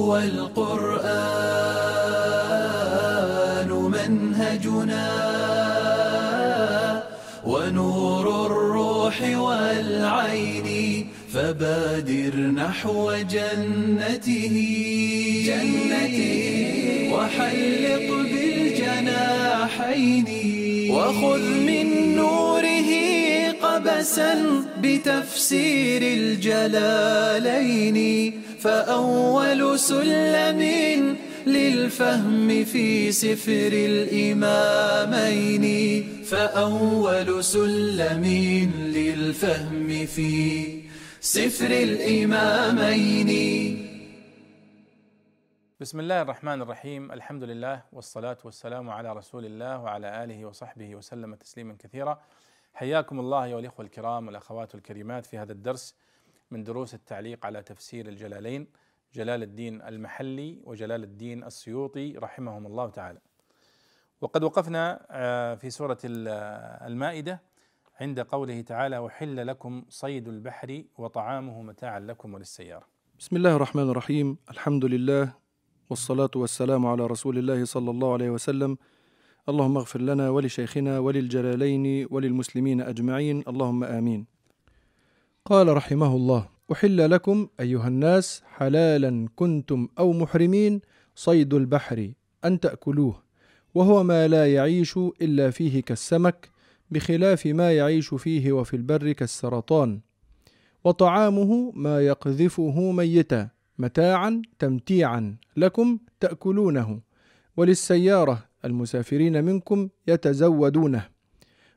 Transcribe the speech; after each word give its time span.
هو 0.00 0.16
القرآن 0.16 1.20
منهجنا 3.68 5.08
ونور 7.46 8.26
الروح 8.46 9.16
والعين 9.22 10.68
فبادر 11.34 12.36
نحو 12.36 13.12
جنته 13.12 14.56
جنته 15.46 16.40
وحلق 17.12 18.08
بالجناحين 18.32 20.28
وخذ 20.90 21.42
من 21.70 21.86
نوره 22.16 22.90
قبسا 23.62 24.32
بتفسير 24.82 26.02
الجلالين. 26.02 27.98
فأول 28.60 29.78
سلم 29.78 30.60
للفهم 31.46 32.64
في 32.64 33.12
سفر 33.12 33.72
الإمامين. 33.72 35.64
فأول 36.24 37.44
سلم 37.44 38.24
للفهم 38.96 40.06
في 40.06 40.82
سفر 41.20 41.70
الإمامين. 41.70 43.30
بسم 45.80 46.00
الله 46.00 46.22
الرحمن 46.22 46.62
الرحيم. 46.62 47.12
الحمد 47.12 47.42
لله 47.44 47.82
والصلاة 47.92 48.38
والسلام 48.44 48.90
على 48.90 49.12
رسول 49.12 49.44
الله 49.46 49.82
وعلى 49.82 50.24
آله 50.24 50.44
وصحبه 50.44 50.96
وسلم 50.96 51.34
تسليما 51.34 51.76
كثيرا. 51.78 52.20
حياكم 52.74 53.20
الله 53.20 53.44
أيها 53.44 53.58
الإخوة 53.58 53.86
الكرام 53.86 54.26
والأخوات 54.26 54.74
الكريمات 54.74 55.26
في 55.26 55.38
هذا 55.38 55.52
الدرس 55.52 55.94
من 56.50 56.64
دروس 56.64 56.94
التعليق 56.94 57.46
على 57.46 57.62
تفسير 57.62 58.08
الجلالين 58.08 58.66
جلال 59.14 59.42
الدين 59.42 59.82
المحلي 59.82 60.60
وجلال 60.64 61.02
الدين 61.02 61.44
السيوطي 61.44 62.12
رحمهم 62.12 62.66
الله 62.66 62.90
تعالى. 62.90 63.18
وقد 64.20 64.44
وقفنا 64.44 65.06
في 65.60 65.70
سورة 65.70 65.98
المائدة 66.04 67.42
عند 68.00 68.20
قوله 68.20 68.60
تعالى 68.60 68.98
وحل 68.98 69.46
لكم 69.46 69.84
صيد 69.88 70.28
البحر 70.28 70.84
وطعامه 70.98 71.62
متاعا 71.62 72.00
لكم 72.00 72.34
وللسيارة. 72.34 72.86
بسم 73.18 73.36
الله 73.36 73.56
الرحمن 73.56 73.90
الرحيم. 73.90 74.38
الحمد 74.50 74.84
لله 74.84 75.34
والصلاة 75.90 76.30
والسلام 76.36 76.86
على 76.86 77.06
رسول 77.06 77.38
الله 77.38 77.64
صلى 77.64 77.90
الله 77.90 78.12
عليه 78.12 78.30
وسلم. 78.30 78.78
اللهم 79.48 79.76
اغفر 79.76 80.00
لنا 80.00 80.30
ولشيخنا 80.30 80.98
وللجلالين 80.98 82.06
وللمسلمين 82.10 82.80
أجمعين. 82.80 83.44
اللهم 83.48 83.84
آمين. 83.84 84.39
قال 85.44 85.76
رحمه 85.76 86.16
الله 86.16 86.48
أحل 86.72 87.10
لكم 87.10 87.48
أيها 87.60 87.88
الناس 87.88 88.42
حلالا 88.56 89.28
كنتم 89.36 89.88
أو 89.98 90.12
محرمين 90.12 90.80
صيد 91.14 91.54
البحر 91.54 92.12
أن 92.44 92.60
تأكلوه 92.60 93.22
وهو 93.74 94.02
ما 94.02 94.28
لا 94.28 94.54
يعيش 94.54 94.96
إلا 94.96 95.50
فيه 95.50 95.82
كالسمك 95.82 96.50
بخلاف 96.90 97.46
ما 97.46 97.72
يعيش 97.72 98.14
فيه 98.14 98.52
وفي 98.52 98.76
البر 98.76 99.12
كالسرطان 99.12 100.00
وطعامه 100.84 101.72
ما 101.74 102.00
يقذفه 102.00 102.92
ميتا 102.92 103.48
متاعا 103.78 104.42
تمتيعا 104.58 105.36
لكم 105.56 105.98
تأكلونه 106.20 107.00
وللسيارة 107.56 108.44
المسافرين 108.64 109.44
منكم 109.44 109.88
يتزودونه. 110.08 111.19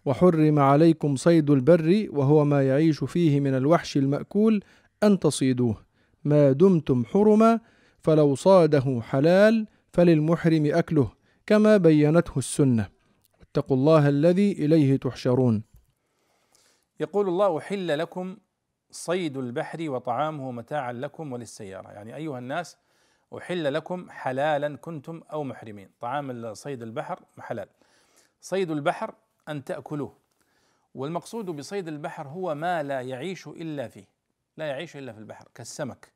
وحرم 0.05 0.59
عليكم 0.59 1.15
صيد 1.15 1.49
البر 1.49 2.07
وهو 2.09 2.45
ما 2.45 2.67
يعيش 2.67 3.03
فيه 3.03 3.39
من 3.39 3.57
الوحش 3.57 3.97
المأكول 3.97 4.63
أن 5.03 5.19
تصيدوه. 5.19 5.85
ما 6.23 6.51
دمتم 6.51 7.05
حرما 7.05 7.59
فلو 7.99 8.35
صاده 8.35 9.01
حلال 9.01 9.67
فللمحرم 9.93 10.65
أكله 10.65 11.11
كما 11.45 11.77
بينته 11.77 12.37
السنة. 12.37 12.89
واتقوا 13.39 13.77
الله 13.77 14.09
الذي 14.09 14.51
إليه 14.51 14.97
تحشرون. 14.97 15.63
يقول 16.99 17.28
الله 17.28 17.57
أحل 17.57 17.99
لكم 17.99 18.38
صيد 18.91 19.38
البحر 19.38 19.89
وطعامه 19.89 20.51
متاعا 20.51 20.94
لكم 20.94 21.33
وللسيارة. 21.33 21.89
يعني 21.89 22.16
أيها 22.16 22.39
الناس 22.39 22.78
أحل 23.38 23.73
لكم 23.73 24.09
حلالا 24.09 24.78
كنتم 24.78 25.22
أو 25.33 25.44
محرمين. 25.44 25.89
طعام 25.99 26.53
صيد 26.53 26.81
البحر 26.81 27.19
حلال. 27.39 27.67
صيد 28.41 28.72
البحر 28.72 29.16
أن 29.49 29.63
تأكلوه. 29.63 30.17
والمقصود 30.95 31.45
بصيد 31.45 31.87
البحر 31.87 32.27
هو 32.27 32.55
ما 32.55 32.83
لا 32.83 33.01
يعيش 33.01 33.47
إلا 33.47 33.87
فيه 33.87 34.05
لا 34.57 34.65
يعيش 34.65 34.97
إلا 34.97 35.13
في 35.13 35.19
البحر 35.19 35.47
كالسمك. 35.55 36.11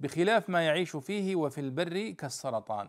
بخلاف 0.00 0.50
ما 0.50 0.66
يعيش 0.66 0.96
فيه 0.96 1.36
وفي 1.36 1.60
البر 1.60 2.10
كالسرطان. 2.10 2.88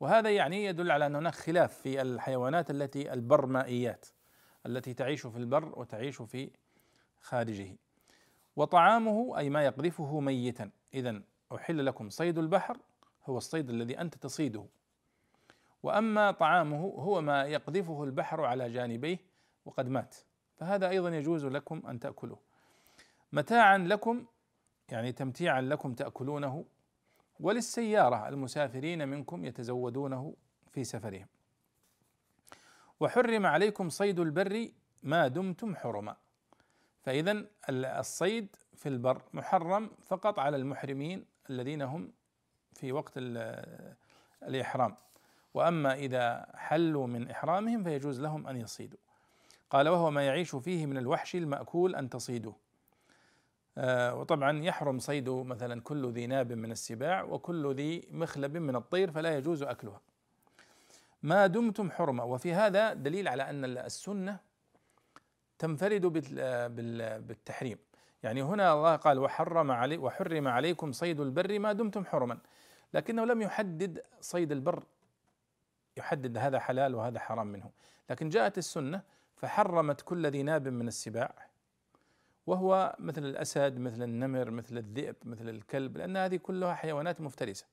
وهذا 0.00 0.30
يعني 0.30 0.64
يدل 0.64 0.90
على 0.90 1.06
أن 1.06 1.16
هناك 1.16 1.34
خلاف 1.34 1.74
في 1.74 2.02
الحيوانات 2.02 2.70
التي 2.70 3.12
البرمائيات 3.12 4.06
التي 4.66 4.94
تعيش 4.94 5.26
في 5.26 5.36
البر 5.38 5.78
وتعيش 5.78 6.22
في 6.22 6.50
خارجه. 7.20 7.76
وطعامه 8.56 9.38
أي 9.38 9.50
ما 9.50 9.64
يقذفه 9.64 10.20
ميتا. 10.20 10.70
إذا 10.94 11.22
أحل 11.54 11.86
لكم 11.86 12.10
صيد 12.10 12.38
البحر 12.38 12.78
هو 13.26 13.38
الصيد 13.38 13.70
الذي 13.70 14.00
أنت 14.00 14.14
تصيده. 14.14 14.66
وأما 15.84 16.30
طعامه 16.30 16.80
هو 16.80 17.20
ما 17.20 17.44
يقذفه 17.44 18.04
البحر 18.04 18.44
على 18.44 18.70
جانبيه 18.70 19.18
وقد 19.64 19.88
مات. 19.88 20.14
فهذا 20.56 20.88
أيضا 20.88 21.16
يجوز 21.16 21.44
لكم 21.44 21.82
أن 21.86 22.00
تأكلوه. 22.00 22.38
متاعا 23.32 23.78
لكم 23.78 24.26
يعني 24.90 25.12
تمتيعا 25.12 25.60
لكم 25.60 25.94
تأكلونه. 25.94 26.64
وللسيارة 27.40 28.28
المسافرين 28.28 29.08
منكم 29.08 29.44
يتزودونه 29.44 30.36
في 30.70 30.84
سفرهم. 30.84 31.26
وحرم 33.00 33.46
عليكم 33.46 33.88
صيد 33.88 34.20
البر 34.20 34.68
ما 35.02 35.28
دمتم 35.28 35.76
حرما. 35.76 36.16
فإذا 37.02 37.46
الصيد 37.70 38.56
في 38.74 38.88
البر 38.88 39.22
محرم 39.32 39.90
فقط 40.02 40.38
على 40.38 40.56
المحرمين 40.56 41.26
الذين 41.50 41.82
هم 41.82 42.12
في 42.72 42.92
وقت 42.92 43.12
الإحرام. 44.42 44.96
وأما 45.54 45.94
إذا 45.94 46.46
حلوا 46.54 47.06
من 47.06 47.30
إحرامهم 47.30 47.84
فيجوز 47.84 48.20
لهم 48.20 48.46
أن 48.46 48.56
يصيدوا. 48.56 48.98
قال 49.70 49.88
وهو 49.88 50.10
ما 50.10 50.26
يعيش 50.26 50.56
فيه 50.56 50.86
من 50.86 50.98
الوحش 50.98 51.36
المأكول 51.36 51.94
أن 51.94 52.10
تصيدوه 52.10 52.56
آه 53.78 54.14
وطبعا 54.14 54.62
يحرم 54.62 54.98
صيد 54.98 55.28
مثلا 55.28 55.80
كل 55.80 56.12
ذي 56.12 56.26
ناب 56.26 56.52
من 56.52 56.70
السباع 56.70 57.22
وكل 57.22 57.74
ذي 57.74 58.08
مخلب 58.10 58.56
من 58.56 58.76
الطير 58.76 59.10
فلا 59.10 59.36
يجوز 59.36 59.62
أكلها. 59.62 60.00
ما 61.22 61.46
دمتم 61.46 61.90
حرمة. 61.90 62.24
وفي 62.24 62.54
هذا 62.54 62.92
دليل 62.92 63.28
على 63.28 63.50
أن 63.50 63.64
السنة 63.64 64.38
تنفرد 65.58 66.06
بالتحريم. 67.26 67.78
يعني 68.22 68.42
هنا 68.42 68.72
الله 68.72 68.96
قال 68.96 69.18
وحرم 69.18 69.70
علي 69.70 69.98
وحرم 69.98 70.48
عليكم 70.48 70.92
صيد 70.92 71.20
البر 71.20 71.58
ما 71.58 71.72
دمتم 71.72 72.04
حرما. 72.04 72.38
لكنه 72.94 73.24
لم 73.24 73.42
يحدد 73.42 74.02
صيد 74.20 74.52
البر 74.52 74.84
يحدد 75.96 76.38
هذا 76.38 76.58
حلال 76.58 76.94
وهذا 76.94 77.18
حرام 77.18 77.46
منه. 77.46 77.70
لكن 78.10 78.28
جاءت 78.28 78.58
السنة 78.58 79.02
فحرمت 79.36 80.00
كل 80.00 80.26
ذي 80.26 80.42
ناب 80.42 80.68
من 80.68 80.88
السباع 80.88 81.34
وهو 82.46 82.96
مثل 82.98 83.24
الأسد 83.24 83.78
مثل 83.78 84.02
النمر 84.02 84.50
مثل 84.50 84.78
الذئب 84.78 85.16
مثل 85.24 85.48
الكلب 85.48 85.96
لأن 85.96 86.16
هذه 86.16 86.36
كلها 86.36 86.74
حيوانات 86.74 87.20
مفترسة. 87.20 87.66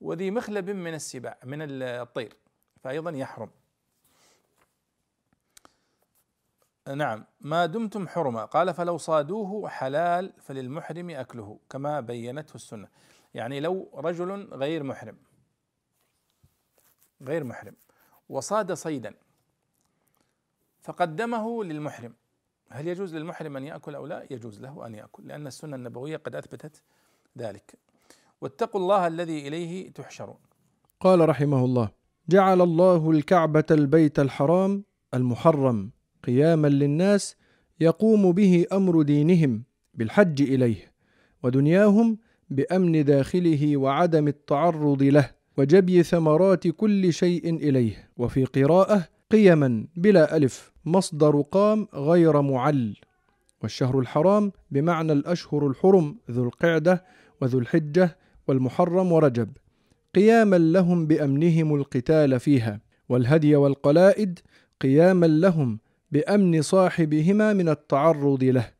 وذي 0.00 0.30
مخلب 0.30 0.70
من 0.70 0.94
السباع 0.94 1.38
من 1.44 1.58
الطير 1.82 2.36
فأيضا 2.80 3.10
يحرم. 3.10 3.50
نعم 6.96 7.24
ما 7.40 7.66
دمتم 7.66 8.08
حرما. 8.08 8.44
قال 8.44 8.74
فلو 8.74 8.98
صادوه 8.98 9.68
حلال 9.68 10.32
فللمحرم 10.38 11.10
أكله 11.10 11.58
كما 11.70 12.00
بينته 12.00 12.54
السنة. 12.54 12.88
يعني 13.34 13.60
لو 13.60 13.90
رجل 13.94 14.48
غير 14.52 14.82
محرم 14.82 15.16
غير 17.22 17.44
محرم 17.44 17.74
وصاد 18.28 18.72
صيدا 18.72 19.14
فقدمه 20.80 21.64
للمحرم 21.64 22.14
هل 22.70 22.88
يجوز 22.88 23.14
للمحرم 23.14 23.56
أن 23.56 23.64
يأكل 23.64 23.94
أو 23.94 24.06
لا؟ 24.06 24.26
يجوز 24.30 24.60
له 24.60 24.86
أن 24.86 24.94
يأكل 24.94 25.28
لأن 25.28 25.46
السنة 25.46 25.76
النبوية 25.76 26.16
قد 26.16 26.34
أثبتت 26.36 26.82
ذلك. 27.38 27.78
واتقوا 28.40 28.80
الله 28.80 29.06
الذي 29.06 29.48
إليه 29.48 29.90
تحشرون. 29.90 30.38
قال 31.00 31.28
رحمه 31.28 31.64
الله: 31.64 31.90
جعل 32.28 32.60
الله 32.60 33.10
الكعبة 33.10 33.64
البيت 33.70 34.18
الحرام 34.18 34.84
المحرم 35.14 35.90
قياما 36.24 36.68
للناس 36.68 37.36
يقوم 37.80 38.32
به 38.32 38.66
أمر 38.72 39.02
دينهم 39.02 39.64
بالحج 39.94 40.42
إليه 40.42 40.92
ودنياهم 41.42 42.18
بأمن 42.50 43.04
داخله 43.04 43.76
وعدم 43.76 44.28
التعرض 44.28 45.02
له 45.02 45.30
وجبي 45.58 46.02
ثمرات 46.02 46.68
كل 46.68 47.12
شيء 47.12 47.54
إليه 47.54 48.08
وفي 48.16 48.44
قراءة 48.44 49.08
قيما 49.30 49.86
بلا 49.96 50.36
ألف 50.36 50.72
مصدر 50.84 51.40
قام 51.40 51.88
غير 51.94 52.40
معل. 52.40 52.96
والشهر 53.62 53.98
الحرام 53.98 54.52
بمعنى 54.70 55.12
الأشهر 55.12 55.66
الحرم 55.66 56.16
ذو 56.30 56.44
القعدة 56.44 57.04
وذو 57.40 57.58
الحجة 57.58 58.16
والمحرم 58.48 59.12
ورجب. 59.12 59.48
قياما 60.14 60.56
لهم 60.56 61.06
بأمنهم 61.06 61.74
القتال 61.74 62.40
فيها. 62.40 62.80
والهدي 63.08 63.56
والقلائد 63.56 64.38
قياما 64.80 65.26
لهم 65.26 65.78
بأمن 66.12 66.62
صاحبهما 66.62 67.52
من 67.52 67.68
التعرض 67.68 68.44
له. 68.44 68.70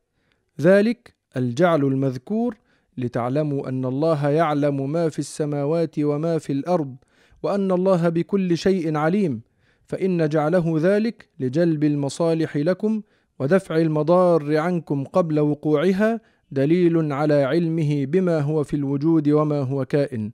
ذلك 0.61 1.13
الجعل 1.37 1.83
المذكور 1.83 2.57
لتعلموا 2.97 3.69
أن 3.69 3.85
الله 3.85 4.29
يعلم 4.29 4.91
ما 4.91 5.09
في 5.09 5.19
السماوات 5.19 5.99
وما 5.99 6.37
في 6.37 6.53
الأرض 6.53 6.95
وأن 7.43 7.71
الله 7.71 8.09
بكل 8.09 8.57
شيء 8.57 8.97
عليم 8.97 9.41
فإن 9.85 10.29
جعله 10.29 10.75
ذلك 10.77 11.29
لجلب 11.39 11.83
المصالح 11.83 12.57
لكم 12.57 13.01
ودفع 13.39 13.77
المضار 13.77 14.57
عنكم 14.57 15.03
قبل 15.03 15.39
وقوعها 15.39 16.21
دليل 16.51 17.13
على 17.13 17.43
علمه 17.43 18.05
بما 18.05 18.39
هو 18.39 18.63
في 18.63 18.75
الوجود 18.75 19.29
وما 19.29 19.59
هو 19.59 19.85
كائن. 19.85 20.31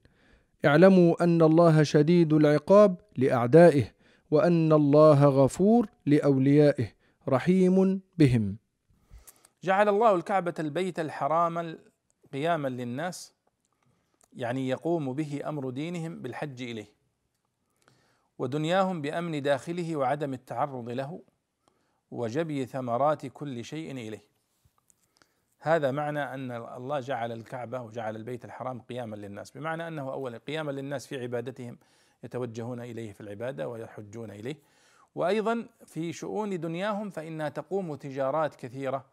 اعلموا 0.66 1.24
أن 1.24 1.42
الله 1.42 1.84
شديد 1.84 2.34
العقاب 2.34 2.98
لأعدائه 3.18 3.84
وأن 4.32 4.74
الله 4.74 5.26
غفور 5.26 5.88
لأوليائه 6.06 6.88
رحيم 7.30 8.02
بهم. 8.18 8.58
جعل 9.64 9.90
الله 9.90 10.16
الكعبة 10.16 10.54
البيت 10.60 11.00
الحرام 11.00 11.78
قياما 12.34 12.68
للناس 12.68 13.34
يعني 14.34 14.70
يقوم 14.70 15.14
به 15.14 15.42
أمر 15.46 15.70
دينهم 15.70 16.22
بالحج 16.22 16.62
إليه 16.62 17.00
ودنياهم 18.40 19.02
بأمن 19.02 19.42
داخله 19.42 19.96
وعدم 19.96 20.34
التعرض 20.34 20.90
له 20.90 21.22
وجبي 22.12 22.66
ثمرات 22.66 23.26
كل 23.26 23.64
شيء 23.66 23.92
إليه. 23.92 24.24
هذا 25.60 25.92
معنى 25.92 26.34
أن 26.34 26.52
الله 26.52 27.00
جعل 27.00 27.32
الكعبة 27.32 27.82
وجعل 27.82 28.16
البيت 28.16 28.46
الحرام 28.46 28.82
قياما 28.82 29.16
للناس 29.16 29.52
بمعنى 29.52 29.88
أنه 29.88 30.14
اولا 30.14 30.38
قياما 30.38 30.72
للناس 30.72 31.08
في 31.08 31.22
عبادتهم 31.22 31.78
يتوجهون 32.24 32.82
إليه 32.82 33.12
في 33.12 33.22
العبادة 33.22 33.70
ويحجون 33.70 34.32
إليه. 34.32 34.56
وأيضا 35.16 35.68
في 35.86 36.14
شؤون 36.14 36.60
دنياهم 36.60 37.10
فإنها 37.10 37.50
تقوم 37.50 37.96
تجارات 37.96 38.56
كثيرة 38.56 39.06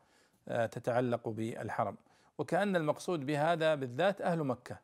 آه، 0.49 0.67
تتعلق 0.67 1.29
بالحرم. 1.29 1.97
وكأن 2.39 2.77
المقصود 2.77 3.27
بهذا 3.27 3.75
بالذات 3.75 4.21
أهل 4.21 4.45
مكة. 4.45 4.79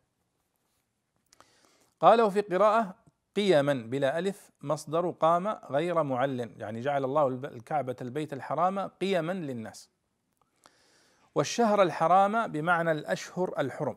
قال 2.00 2.22
وفي 2.22 2.40
قراءة 2.40 2.94
قيما 3.36 3.72
بلا 3.74 4.18
ألف 4.18 4.50
مصدر 4.62 5.10
قام 5.10 5.48
غير 5.48 6.02
معل 6.02 6.40
يعني 6.56 6.80
جعل 6.80 7.04
الله 7.04 7.28
الكعبة 7.28 7.96
البيت 8.00 8.32
الحرام 8.32 8.78
قيما 8.78 9.32
للناس. 9.32 9.90
والشهر 11.34 11.82
الحرام 11.82 12.46
بمعنى 12.46 12.92
الأشهر 12.92 13.54
الحرم. 13.58 13.96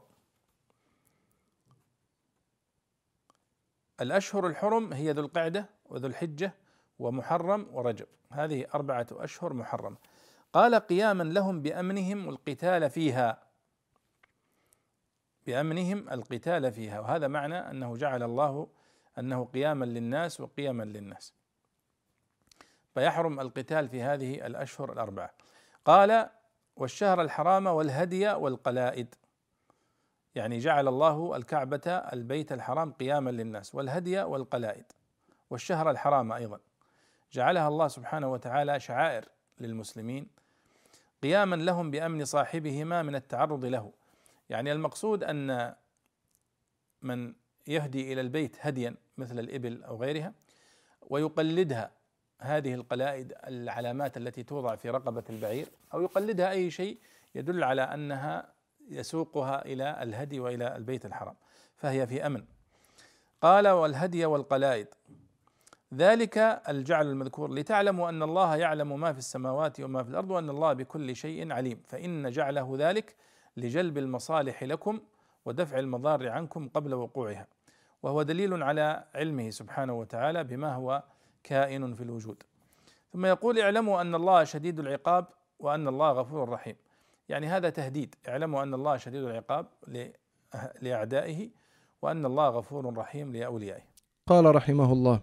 الأشهر 4.01 4.47
الحرم 4.47 4.93
هي 4.93 5.11
ذو 5.11 5.25
القعدة 5.25 5.69
وذو 5.85 6.07
الحجة 6.07 6.53
ومحرم 6.99 7.67
ورجب. 7.71 8.07
هذه 8.31 8.65
أربعة 8.75 9.07
أشهر 9.11 9.53
محرمة. 9.53 9.97
قال 10.53 10.75
قياما 10.75 11.23
لهم 11.23 11.61
بأمنهم 11.61 12.29
القتال 12.29 12.89
فيها. 12.89 13.44
بأمنهم 15.47 16.09
القتال 16.09 16.71
فيها 16.71 16.99
وهذا 16.99 17.27
معنى 17.27 17.55
أنه 17.55 17.97
جعل 17.97 18.23
الله 18.23 18.67
أنه 19.19 19.45
قياما 19.45 19.85
للناس 19.85 20.41
وقيما 20.41 20.83
للناس. 20.83 21.33
فيحرم 22.93 23.39
القتال 23.39 23.89
في 23.89 24.01
هذه 24.01 24.45
الأشهر 24.47 24.91
الأربعة. 24.93 25.31
قال 25.85 26.29
والشهر 26.75 27.21
الحرام 27.21 27.67
والهدي 27.67 28.29
والقلائد. 28.29 29.15
يعني 30.35 30.59
جعل 30.59 30.87
الله 30.87 31.35
الكعبة 31.35 31.87
البيت 31.87 32.51
الحرام 32.51 32.91
قياما 32.91 33.29
للناس 33.29 33.75
والهدي 33.75 34.21
والقلائد. 34.21 34.85
والشهر 35.49 35.89
الحرام 35.91 36.31
أيضا. 36.31 36.59
جعلها 37.31 37.67
الله 37.67 37.87
سبحانه 37.87 38.31
وتعالى 38.31 38.79
شعائر 38.79 39.29
للمسلمين. 39.59 40.27
قياما 41.23 41.55
لهم 41.55 41.91
بأمن 41.91 42.25
صاحبهما 42.25 43.01
من 43.01 43.15
التعرض 43.15 43.65
له. 43.65 43.91
يعني 44.49 44.71
المقصود 44.71 45.23
أن 45.23 45.75
من 47.01 47.33
يهدي 47.67 48.13
إلى 48.13 48.21
البيت 48.21 48.57
هديا 48.59 48.95
مثل 49.17 49.39
الإبل 49.39 49.83
أو 49.83 50.01
غيرها 50.01 50.33
ويقلدها 51.01 51.91
هذه 52.39 52.73
القلائد 52.73 53.33
العلامات 53.47 54.17
التي 54.17 54.43
توضع 54.43 54.75
في 54.75 54.89
رقبة 54.89 55.23
البعير 55.29 55.67
أو 55.93 56.01
يقلدها 56.01 56.51
أي 56.51 56.71
شيء 56.71 56.97
يدل 57.35 57.63
على 57.63 57.81
أنها 57.81 58.53
يسوقها 58.89 59.65
إلى 59.65 60.03
الهدي 60.03 60.39
وإلى 60.39 60.75
البيت 60.75 61.05
الحرام 61.05 61.35
فهي 61.75 62.07
في 62.07 62.25
أمن. 62.25 62.45
قال 63.41 63.67
والهدي 63.67 64.25
والقلائد 64.25 64.87
ذلك 65.93 66.37
الجعل 66.69 67.07
المذكور 67.07 67.53
لتعلموا 67.53 68.09
أن 68.09 68.23
الله 68.23 68.55
يعلم 68.55 68.99
ما 68.99 69.13
في 69.13 69.19
السماوات 69.19 69.79
وما 69.79 70.03
في 70.03 70.09
الأرض 70.09 70.31
وأن 70.31 70.49
الله 70.49 70.73
بكل 70.73 71.15
شيء 71.15 71.51
عليم 71.51 71.81
فإن 71.87 72.29
جعله 72.31 72.75
ذلك 72.77 73.15
لجلب 73.57 73.97
المصالح 73.97 74.63
لكم 74.63 74.99
ودفع 75.45 75.79
المضار 75.79 76.29
عنكم 76.29 76.67
قبل 76.67 76.93
وقوعها. 76.93 77.47
وهو 78.03 78.21
دليل 78.21 78.63
على 78.63 79.03
علمه 79.15 79.49
سبحانه 79.49 79.93
وتعالى 79.93 80.43
بما 80.43 80.75
هو 80.75 81.03
كائن 81.43 81.93
في 81.93 82.03
الوجود. 82.03 82.43
ثم 83.13 83.25
يقول 83.25 83.59
اعلموا 83.59 84.01
أن 84.01 84.15
الله 84.15 84.43
شديد 84.43 84.79
العقاب 84.79 85.25
وأن 85.59 85.87
الله 85.87 86.11
غفور 86.11 86.49
رحيم. 86.49 86.75
يعني 87.29 87.47
هذا 87.47 87.69
تهديد. 87.69 88.15
اعلموا 88.27 88.63
أن 88.63 88.73
الله 88.73 88.97
شديد 88.97 89.23
العقاب 89.23 89.65
لأعدائه 90.81 91.49
وأن 92.01 92.25
الله 92.25 92.49
غفور 92.49 92.97
رحيم 92.97 93.33
لأوليائه. 93.35 93.83
قال 94.27 94.55
رحمه 94.55 94.93
الله 94.93 95.21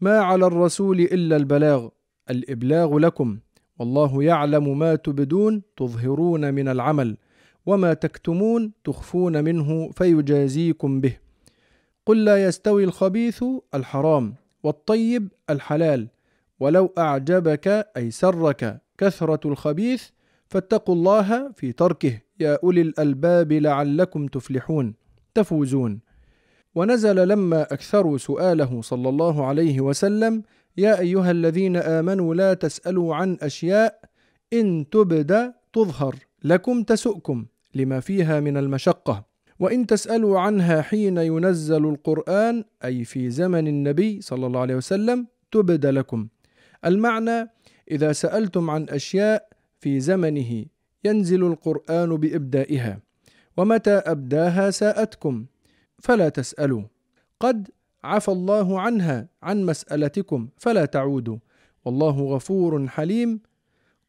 ما 0.00 0.20
على 0.20 0.46
الرسول 0.46 1.00
إلا 1.00 1.36
البلاغ 1.36 1.88
الإبلاغ 2.30 2.98
لكم 2.98 3.38
والله 3.78 4.22
يعلم 4.22 4.78
ما 4.78 4.94
تبدون 4.94 5.62
تظهرون 5.76 6.54
من 6.54 6.68
العمل. 6.68 7.16
وما 7.66 7.94
تكتمون 7.94 8.72
تخفون 8.84 9.44
منه 9.44 9.90
فيجازيكم 9.90 11.00
به. 11.00 11.16
قل 12.06 12.24
لا 12.24 12.44
يستوي 12.44 12.84
الخبيث 12.84 13.44
الحرام 13.74 14.34
والطيب 14.62 15.28
الحلال 15.50 16.08
ولو 16.60 16.92
أعجبك 16.98 17.68
أي 17.96 18.10
سرك 18.10 18.82
كثرة 18.98 19.48
الخبيث 19.48 20.08
فاتقوا 20.48 20.94
الله 20.94 21.52
في 21.52 21.72
تركه. 21.72 22.20
يا 22.40 22.58
أولي 22.64 22.80
الألباب 22.80 23.52
لعلكم 23.52 24.26
تفلحون. 24.26 24.94
تفوزون. 25.34 26.00
ونزل 26.74 27.28
لما 27.28 27.62
أكثروا 27.62 28.18
سؤاله 28.18 28.82
صلى 28.82 29.08
الله 29.08 29.46
عليه 29.46 29.80
وسلم 29.80 30.42
يا 30.76 31.00
أيها 31.00 31.30
الذين 31.30 31.76
آمنوا 31.76 32.34
لا 32.34 32.54
تسألوا 32.54 33.14
عن 33.14 33.38
أشياء 33.42 34.00
إن 34.52 34.86
تبد 34.90 35.52
تظهر 35.72 36.14
لكم 36.44 36.82
تسؤكم. 36.82 37.46
لما 37.74 38.00
فيها 38.00 38.40
من 38.40 38.56
المشقة. 38.56 39.32
وإن 39.58 39.86
تسألوا 39.86 40.40
عنها 40.40 40.82
حين 40.82 41.16
ينزل 41.18 41.86
القرآن 41.86 42.64
أي 42.84 43.04
في 43.04 43.30
زمن 43.30 43.68
النبي 43.68 44.20
صلى 44.20 44.46
الله 44.46 44.60
عليه 44.60 44.76
وسلم 44.76 45.26
تبد 45.52 45.86
لكم. 45.86 46.28
المعنى 46.84 47.50
إذا 47.90 48.12
سألتم 48.12 48.70
عن 48.70 48.86
أشياء 48.88 49.48
في 49.78 50.00
زمنه 50.00 50.64
ينزل 51.04 51.44
القرآن 51.46 52.16
بإبدائها. 52.16 52.98
ومتى 53.56 53.90
أبداها 53.90 54.70
ساءتكم 54.70 55.46
فلا 55.98 56.28
تسألوا. 56.28 56.82
قد 57.40 57.68
عفى 58.04 58.28
الله 58.28 58.80
عنها 58.80 59.28
عن 59.42 59.62
مسألتكم 59.62 60.48
فلا 60.56 60.84
تعودوا. 60.84 61.36
والله 61.84 62.20
غفور 62.20 62.88
حليم. 62.88 63.40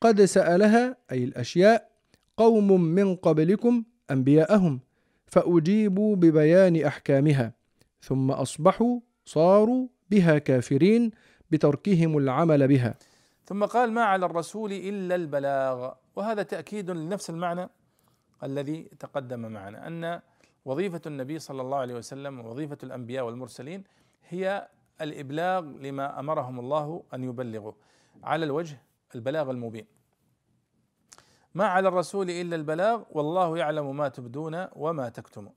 قد 0.02 0.22
سألها 0.22 0.98
أي 1.12 1.24
الأشياء 1.24 1.93
قوم 2.38 2.82
من 2.82 3.16
قبلكم 3.16 3.84
أنبياءهم 4.12 4.80
فأجيبوا 5.26 6.16
ببيان 6.16 6.86
أحكامها 6.86 7.54
ثم 8.02 8.32
أصبحوا 8.32 9.00
صاروا 9.26 9.88
بها 10.12 10.38
كافرين 10.38 11.12
بتركهم 11.52 12.18
العمل 12.18 12.68
بها. 12.68 12.96
ثم 13.46 13.66
قال 13.66 13.92
ما 13.92 14.04
على 14.04 14.26
الرسول 14.26 14.74
إلا 14.74 15.16
البلاغ. 15.16 15.92
وهذا 16.16 16.44
تأكيد 16.44 16.92
لنفس 16.92 17.30
المعنى 17.30 17.70
الذي 18.44 18.84
تقدم 19.00 19.40
معنا 19.40 19.88
أن 19.88 20.22
وظيفة 20.66 21.02
النبي 21.06 21.40
صلى 21.40 21.62
الله 21.62 21.78
عليه 21.78 21.94
وسلم 21.94 22.40
ووظيفه 22.40 22.78
الأنبياء 22.84 23.26
والمرسلين 23.26 23.84
هي 24.30 24.68
الإبلاغ 25.02 25.62
لما 25.62 26.20
أمرهم 26.20 26.60
الله 26.60 27.04
أن 27.14 27.24
يبلغوا. 27.24 27.74
على 28.24 28.46
الوجه 28.46 28.82
البلاغ 29.16 29.52
المبين. 29.52 29.86
ما 31.56 31.66
على 31.66 31.88
الرسول 31.88 32.30
إلا 32.30 32.56
البلاغ 32.56 33.04
والله 33.12 33.58
يعلم 33.58 33.98
ما 33.98 34.08
تبدون 34.08 34.68
وما 34.76 35.10
تكتمون. 35.10 35.54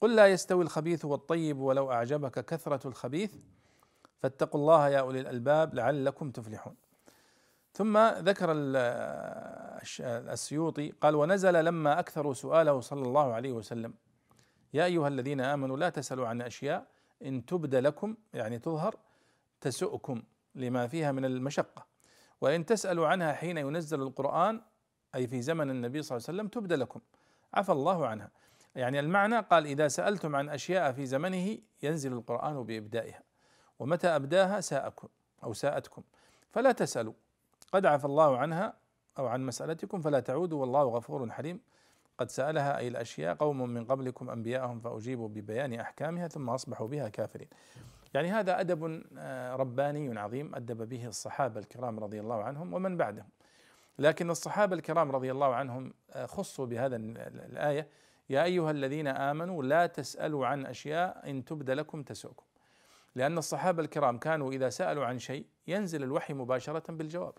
قل 0.00 0.16
لا 0.16 0.26
يستوي 0.26 0.64
الخبيث 0.64 1.04
والطيب 1.04 1.58
ولو 1.58 1.92
أعجبك 1.92 2.44
كثرة 2.44 2.88
الخبيث 2.88 3.34
فاتقوا 4.18 4.60
الله 4.60 4.88
يا 4.88 5.00
أولي 5.00 5.20
الألباب 5.20 5.74
لعلكم 5.74 6.30
تفلحون. 6.30 6.76
ثم 7.72 7.98
ذكر 7.98 8.48
السيوطي 10.04 10.90
قال 10.90 11.14
ونزل 11.14 11.64
لما 11.64 11.98
اكثروا 11.98 12.34
سؤاله 12.34 12.80
صلى 12.80 13.02
الله 13.02 13.32
عليه 13.32 13.52
وسلم. 13.52 13.94
يا 14.74 14.84
أيها 14.84 15.08
الذين 15.08 15.40
آمنوا 15.40 15.76
لا 15.76 15.88
تسألوا 15.88 16.28
عن 16.28 16.42
أشياء 16.42 16.86
إن 17.22 17.46
تبد 17.46 17.74
لكم 17.74 18.16
يعني 18.34 18.58
تظهر 18.58 18.96
تسؤكم 19.60 20.22
لما 20.54 20.86
فيها 20.86 21.12
من 21.12 21.24
المشقة. 21.24 21.86
وإن 22.40 22.66
تسألوا 22.66 23.06
عنها 23.06 23.32
حين 23.32 23.58
ينزل 23.58 24.02
القرآن 24.02 24.60
أي 25.14 25.26
في 25.26 25.42
زمن 25.42 25.70
النبي 25.70 26.02
صلى 26.02 26.16
الله 26.16 26.26
عليه 26.28 26.38
وسلم 26.38 26.48
تبد 26.48 26.72
لكم. 26.72 27.00
عفى 27.54 27.72
الله 27.72 28.06
عنها. 28.06 28.30
يعني 28.74 29.00
المعنى 29.00 29.38
قال 29.40 29.66
إذا 29.66 29.88
سألتم 29.88 30.36
عن 30.36 30.48
أشياء 30.48 30.92
في 30.92 31.06
زمنه 31.06 31.58
ينزل 31.82 32.12
القرآن 32.12 32.62
بإبدائها. 32.62 33.22
ومتى 33.78 34.08
أبداها؟ 34.08 34.60
ساءكم 34.60 35.08
أو 35.44 35.52
ساءتكم. 35.52 36.02
فلا 36.50 36.72
تسألوا. 36.72 37.12
قد 37.72 37.86
عفى 37.86 38.04
الله 38.04 38.38
عنها 38.38 38.74
أو 39.18 39.26
عن 39.26 39.46
مسألتكم 39.46 40.00
فلا 40.00 40.20
تعودوا 40.20 40.60
والله 40.60 40.82
غفور 40.82 41.30
حليم. 41.30 41.60
قد 42.18 42.30
سألها 42.30 42.78
أي 42.78 42.88
الأشياء 42.88 43.34
قوم 43.34 43.68
من 43.68 43.84
قبلكم 43.84 44.30
أنبياءهم 44.30 44.80
فأجيبوا 44.80 45.28
ببيان 45.28 45.72
أحكامها 45.72 46.28
ثم 46.28 46.50
أصبحوا 46.50 46.88
بها 46.88 47.08
كافرين. 47.08 47.48
يعني 48.14 48.30
هذا 48.30 48.60
أدب 48.60 49.02
آه، 49.18 49.56
رباني 49.56 50.18
عظيم 50.18 50.54
أدب 50.54 50.88
به 50.88 51.06
الصحابة 51.06 51.60
الكرام 51.60 52.00
رضي 52.00 52.20
الله 52.20 52.42
عنهم 52.42 52.74
ومن 52.74 52.96
بعدهم. 52.96 53.28
لكن 54.00 54.30
الصحابة 54.30 54.76
الكرام 54.76 55.10
رضي 55.10 55.30
الله 55.30 55.54
عنهم 55.54 55.94
آه، 56.10 56.26
خصوا 56.26 56.66
بهذا 56.66 56.96
الآية 56.96 57.88
يا 58.30 58.44
أيها 58.44 58.70
الذين 58.70 59.06
آمنوا 59.06 59.62
لا 59.62 59.86
تسألوا 59.86 60.46
عن 60.46 60.66
أشياء 60.66 61.30
إن 61.30 61.44
تبد 61.44 61.70
لكم 61.70 62.02
تسؤكم. 62.02 62.44
لأن 63.14 63.38
الصحابة 63.38 63.82
الكرام 63.82 64.18
كانوا 64.18 64.52
إذا 64.52 64.70
سألوا 64.70 65.04
عن 65.04 65.18
شيء 65.18 65.46
ينزل 65.66 66.02
الوحي 66.02 66.34
مباشرة 66.34 66.92
بالجواب. 66.92 67.34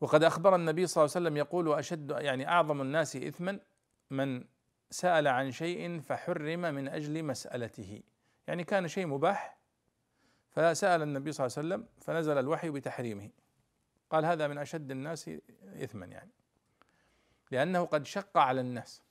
وقد 0.00 0.24
أخبر 0.24 0.54
النبي 0.54 0.86
صلى 0.86 1.04
الله 1.04 1.16
عليه 1.16 1.26
وسلم 1.26 1.36
يقول 1.36 1.72
أشد 1.78 2.10
يعني 2.10 2.48
أعظم 2.48 2.80
الناس 2.80 3.16
اثما 3.16 3.60
من 4.10 4.44
سأل 4.90 5.28
عن 5.28 5.50
شيء 5.50 6.00
فحرم 6.00 6.60
من 6.60 6.88
أجل 6.88 7.22
مسألته 7.22 8.02
يعني 8.48 8.64
كان 8.64 8.88
شيء 8.88 9.06
مباح 9.06 9.58
فسأل 10.50 11.02
النبي 11.02 11.32
صلى 11.32 11.46
الله 11.46 11.58
عليه 11.58 11.68
وسلم 11.68 11.88
فنزل 12.00 12.38
الوحي 12.38 12.70
بتحريمه 12.70 13.30
قال 14.10 14.24
هذا 14.24 14.48
من 14.48 14.58
أشد 14.58 14.90
الناس 14.90 15.30
إثما 15.82 16.06
يعني. 16.06 16.30
لأنه 17.50 17.84
قد 17.84 18.06
شق 18.06 18.38
على 18.38 18.60
الناس. 18.60 19.02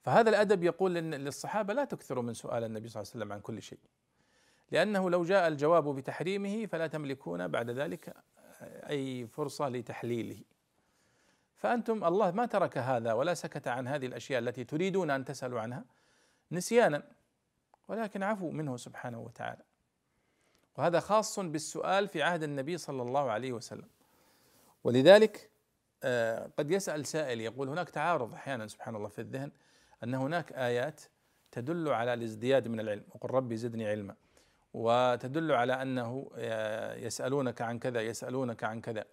فهذا 0.00 0.30
الأدب 0.30 0.64
يقول 0.64 0.94
للصحابة 0.94 1.74
لا 1.74 1.84
تكثروا 1.84 2.22
من 2.22 2.34
سؤال 2.34 2.64
النبي 2.64 2.88
صلى 2.88 3.00
الله 3.00 3.10
عليه 3.12 3.20
وسلم 3.20 3.32
عن 3.32 3.40
كل 3.40 3.62
شيء. 3.62 3.78
لأنه 4.70 5.10
لو 5.10 5.24
جاء 5.24 5.48
الجواب 5.48 5.88
بتحريمه 5.88 6.66
فلا 6.66 6.86
تملكون 6.86 7.48
بعد 7.48 7.70
ذلك 7.70 8.14
أي 8.62 9.26
فرصة 9.26 9.68
لتحليله. 9.68 10.42
فأنتم 11.54 12.04
الله 12.04 12.30
ما 12.30 12.46
ترك 12.46 12.78
هذا 12.78 13.12
ولا 13.12 13.34
سكت 13.34 13.68
عن 13.68 13.88
هذه 13.88 14.06
الأشياء 14.06 14.38
التي 14.38 14.64
تريدون 14.64 15.10
أن 15.10 15.24
تسألوا 15.24 15.60
عنها 15.60 15.84
نسيانا. 16.52 17.02
ولكن 17.88 18.22
عفوا 18.22 18.52
منه 18.52 18.76
سبحانه 18.76 19.20
وتعالى. 19.20 19.62
وهذا 20.78 21.00
خاص 21.00 21.40
بالسؤال 21.40 22.08
في 22.08 22.22
عهد 22.22 22.42
النبي 22.42 22.78
صلى 22.78 23.02
الله 23.02 23.30
عليه 23.30 23.52
وسلم. 23.52 23.88
ولذلك 24.84 25.50
آه، 26.02 26.50
قد 26.58 26.70
يسأل 26.70 27.06
سائل 27.06 27.40
يقول 27.40 27.68
هناك 27.68 27.90
تعارض 27.90 28.34
أحيانا 28.34 28.66
سبحان 28.66 28.96
الله 28.96 29.08
في 29.08 29.20
الذهن 29.20 29.50
أن 30.04 30.14
هناك 30.14 30.52
آيات 30.52 31.00
تدل 31.50 31.88
على 31.88 32.14
الازدياد 32.14 32.68
من 32.68 32.80
العلم. 32.80 33.04
وقل 33.14 33.30
ربي 33.30 33.56
زدني 33.56 33.86
علما. 33.88 34.14
وتدل 34.74 35.52
على 35.52 35.82
أنه 35.82 36.30
يسألونك 36.96 37.62
عن 37.62 37.78
كذا 37.78 38.00
يسألونك 38.00 38.64
عن 38.64 38.80
كذا. 38.80 39.04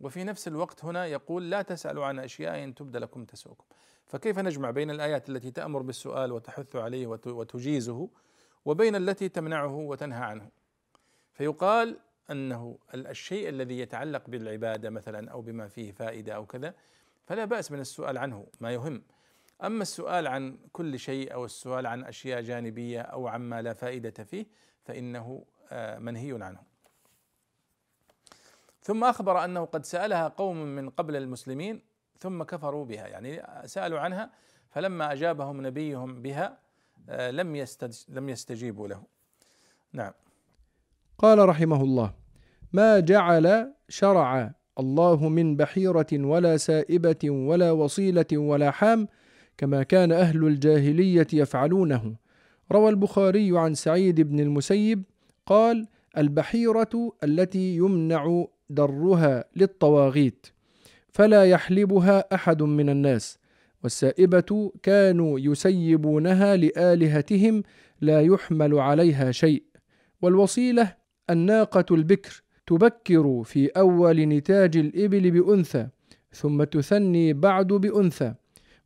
وفي 0.00 0.24
نفس 0.24 0.48
الوقت 0.48 0.84
هنا 0.84 1.06
يقول 1.06 1.50
لا 1.50 1.62
تسألوا 1.62 2.06
عن 2.06 2.18
أشياء 2.18 2.64
إن 2.64 2.74
تبد 2.74 2.96
لكم 2.96 3.24
تسؤكم 3.24 3.64
فكيف 4.06 4.38
نجمع 4.38 4.70
بين 4.70 4.90
الآيات 4.90 5.28
التي 5.28 5.50
تأمر 5.50 5.82
بالسؤال 5.82 6.32
وتحث 6.32 6.76
عليه 6.76 7.06
وتجيزه 7.26 8.08
وبين 8.64 8.96
التي 8.96 9.28
تمنعه 9.28 9.74
وتنهى 9.74 10.24
عنه؟ 10.24 10.50
فيقال 11.34 11.98
أنه 12.30 12.78
الشيء 12.94 13.48
الذي 13.48 13.78
يتعلق 13.78 14.30
بالعبادة 14.30 14.90
مثلا 14.90 15.30
أو 15.30 15.42
بما 15.42 15.68
فيه 15.68 15.92
فائدة 15.92 16.32
أو 16.34 16.46
كذا 16.46 16.74
فلا 17.26 17.44
بأس 17.44 17.72
من 17.72 17.80
السؤال 17.80 18.18
عنه 18.18 18.46
ما 18.60 18.72
يهم 18.72 19.02
أما 19.64 19.82
السؤال 19.82 20.26
عن 20.26 20.58
كل 20.72 20.98
شيء 20.98 21.34
أو 21.34 21.44
السؤال 21.44 21.86
عن 21.86 22.04
أشياء 22.04 22.40
جانبية 22.40 23.00
أو 23.00 23.28
عما 23.28 23.62
لا 23.62 23.72
فائدة 23.72 24.24
فيه 24.24 24.46
فإنه 24.84 25.44
آه، 25.70 25.98
منهي 25.98 26.44
عنه. 26.44 26.62
ثم 28.82 29.04
أخبر 29.04 29.44
أنه 29.44 29.64
قد 29.64 29.84
سألها 29.84 30.28
قوم 30.28 30.56
من 30.56 30.90
قبل 30.90 31.16
المسلمين 31.16 31.82
ثم 32.18 32.42
كفروا 32.42 32.84
بها 32.84 33.06
يعني 33.06 33.42
سألوا 33.68 34.00
عنها 34.00 34.30
فلما 34.70 35.12
أجابهم 35.12 35.66
نبيهم 35.66 36.22
بها 36.22 36.58
آه، 37.08 37.30
لم 37.30 37.66
لم 38.08 38.28
يستجيبوا 38.28 38.88
له. 38.88 39.02
نعم. 39.92 40.12
قال 41.18 41.48
رحمه 41.48 41.82
الله: 41.82 42.14
ما 42.72 43.00
جعل 43.00 43.72
شرع 43.88 44.54
الله 44.78 45.28
من 45.28 45.56
بحيرة 45.56 46.06
ولا 46.12 46.56
سائبة 46.56 47.30
ولا 47.30 47.70
وصيلة 47.70 48.26
ولا 48.32 48.70
حام 48.70 49.08
كما 49.58 49.82
كان 49.82 50.12
أهل 50.12 50.46
الجاهلية 50.46 51.26
يفعلونه. 51.32 52.14
روى 52.72 52.88
البخاري 52.90 53.58
عن 53.58 53.74
سعيد 53.74 54.20
بن 54.20 54.40
المسيب 54.40 55.02
قال 55.46 55.86
البحيرة 56.16 57.12
التي 57.24 57.76
يمنع 57.76 58.44
درها 58.70 59.44
للطواغيت 59.56 60.46
فلا 61.08 61.44
يحلبها 61.44 62.34
أحد 62.34 62.62
من 62.62 62.88
الناس 62.88 63.38
والسائبة 63.82 64.72
كانوا 64.82 65.38
يسيبونها 65.38 66.56
لآلهتهم 66.56 67.62
لا 68.00 68.20
يحمل 68.20 68.78
عليها 68.78 69.32
شيء 69.32 69.62
والوصيلة 70.22 70.94
الناقة 71.30 71.94
البكر 71.94 72.42
تبكر 72.66 73.42
في 73.44 73.66
أول 73.66 74.20
نتاج 74.20 74.76
الإبل 74.76 75.30
بأنثى 75.30 75.88
ثم 76.32 76.64
تثني 76.64 77.32
بعد 77.32 77.66
بأنثى 77.66 78.34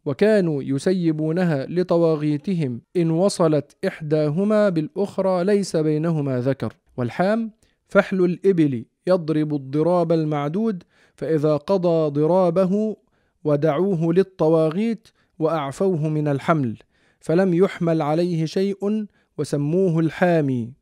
وكانوا 0.04 0.62
يسيبونها 0.62 1.66
لطواغيتهم 1.66 2.80
إن 2.96 3.10
وصلت 3.10 3.76
إحداهما 3.86 4.68
بالأخرى 4.68 5.44
ليس 5.44 5.76
بينهما 5.76 6.40
ذكر. 6.40 6.72
والحام 6.96 7.50
فحل 7.88 8.24
الإبل 8.24 8.84
يضرب 9.06 9.54
الضراب 9.54 10.12
المعدود 10.12 10.82
فإذا 11.16 11.56
قضى 11.56 12.20
ضرابه 12.20 12.96
ودعوه 13.44 14.14
للطواغيت 14.14 15.08
وأعفوه 15.38 16.08
من 16.08 16.28
الحمل 16.28 16.78
فلم 17.20 17.54
يحمل 17.54 18.02
عليه 18.02 18.44
شيء 18.44 19.06
وسموه 19.38 19.98
الحامي. 20.00 20.72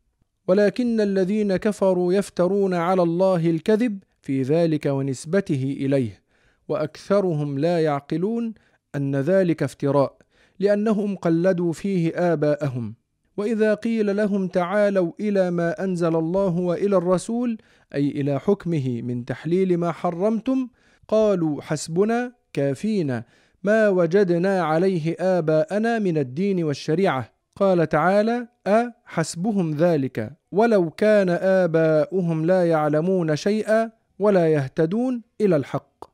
ولكن 0.49 1.01
الذين 1.01 1.57
كفروا 1.57 2.13
يفترون 2.13 2.75
على 2.75 3.03
الله 3.03 3.51
الكذب 3.51 3.99
في 4.23 4.43
ذلك 4.43 4.87
ونسبته 4.87 5.77
إليه 5.81 6.23
وأكثرهم 6.69 7.59
لا 7.59 7.81
يعقلون 7.81 8.55
أن 8.95 9.17
ذلك 9.17 9.63
افتراء 9.63 10.17
لأنهم 10.59 11.17
قلدوا 11.17 11.73
فيه 11.73 12.13
آباءهم. 12.33 12.95
وإذا 13.37 13.75
قيل 13.75 14.17
لهم 14.17 14.49
تعالوا 14.49 15.13
إلى 15.21 15.51
ما 15.51 15.85
أنزل 15.85 16.17
الله 16.17 16.59
وإلى 16.59 16.97
الرسول 16.97 17.59
أي 17.95 18.09
إلى 18.09 18.41
حكمه 18.41 19.03
من 19.03 19.25
تحليل 19.25 19.79
ما 19.79 19.93
حرمتم 19.93 20.69
قالوا 21.09 21.63
حسبنا 21.63 22.33
كافينا 22.53 23.25
ما 23.63 23.89
وجدنا 23.89 24.63
عليه 24.63 25.17
آباءنا 25.21 25.99
من 25.99 26.19
الدين 26.19 26.65
والشريعة. 26.65 27.36
قال 27.57 27.89
تعالى 27.89 28.49
أ 28.67 28.93
حسبهم 29.05 29.75
ذلك؟ 29.75 30.33
ولو 30.53 30.91
كان 30.91 31.29
آباؤهم 31.29 32.45
لا 32.45 32.69
يعلمون 32.69 33.37
شيئا 33.37 33.91
ولا 34.19 34.53
يهتدون 34.53 35.23
إلى 35.41 35.57
الحق. 35.57 36.05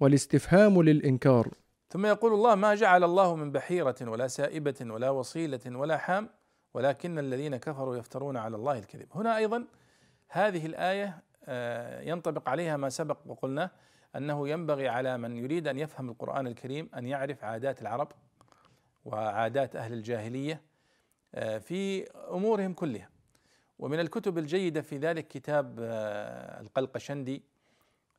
والاستفهام 0.00 0.82
للإنكار. 0.82 1.48
ثم 1.90 2.06
يقول 2.06 2.32
الله 2.32 2.54
ما 2.54 2.74
جعل 2.74 3.04
الله 3.04 3.36
من 3.36 3.52
بحيرة 3.52 3.94
ولا 4.00 4.26
سائبة 4.26 4.74
ولا 4.80 5.10
وصيلة 5.10 5.60
ولا 5.66 5.96
حام 5.96 6.28
ولكن 6.74 7.18
الذين 7.18 7.56
كفروا 7.56 7.96
يفترون 7.96 8.36
على 8.36 8.56
الله 8.56 8.78
الكذب. 8.78 9.06
هنا 9.14 9.36
أيضا 9.36 9.64
هذه 10.28 10.66
الآية 10.66 11.18
آه، 11.48 12.02
ينطبق 12.02 12.48
عليها 12.48 12.76
ما 12.76 12.88
سبق 12.88 13.18
وقلنا 13.26 13.70
أنه 14.16 14.48
ينبغي 14.48 14.88
على 14.88 15.18
من 15.18 15.36
يريد 15.36 15.68
أن 15.68 15.78
يفهم 15.78 16.08
القرآن 16.10 16.46
الكريم 16.46 16.90
أن 16.96 17.06
يعرف 17.06 17.44
عادات 17.44 17.82
العرب 17.82 18.08
وعادات 19.04 19.76
أهل 19.76 19.92
الجاهلية 19.92 20.60
في 21.36 22.06
أمورهم 22.30 22.72
كلها. 22.72 23.08
ومن 23.78 24.00
الكتب 24.00 24.38
الجيدة 24.38 24.82
في 24.82 24.98
ذلك 24.98 25.28
كتاب 25.28 25.78
آه، 25.80 26.60
القلقشندي 26.60 27.42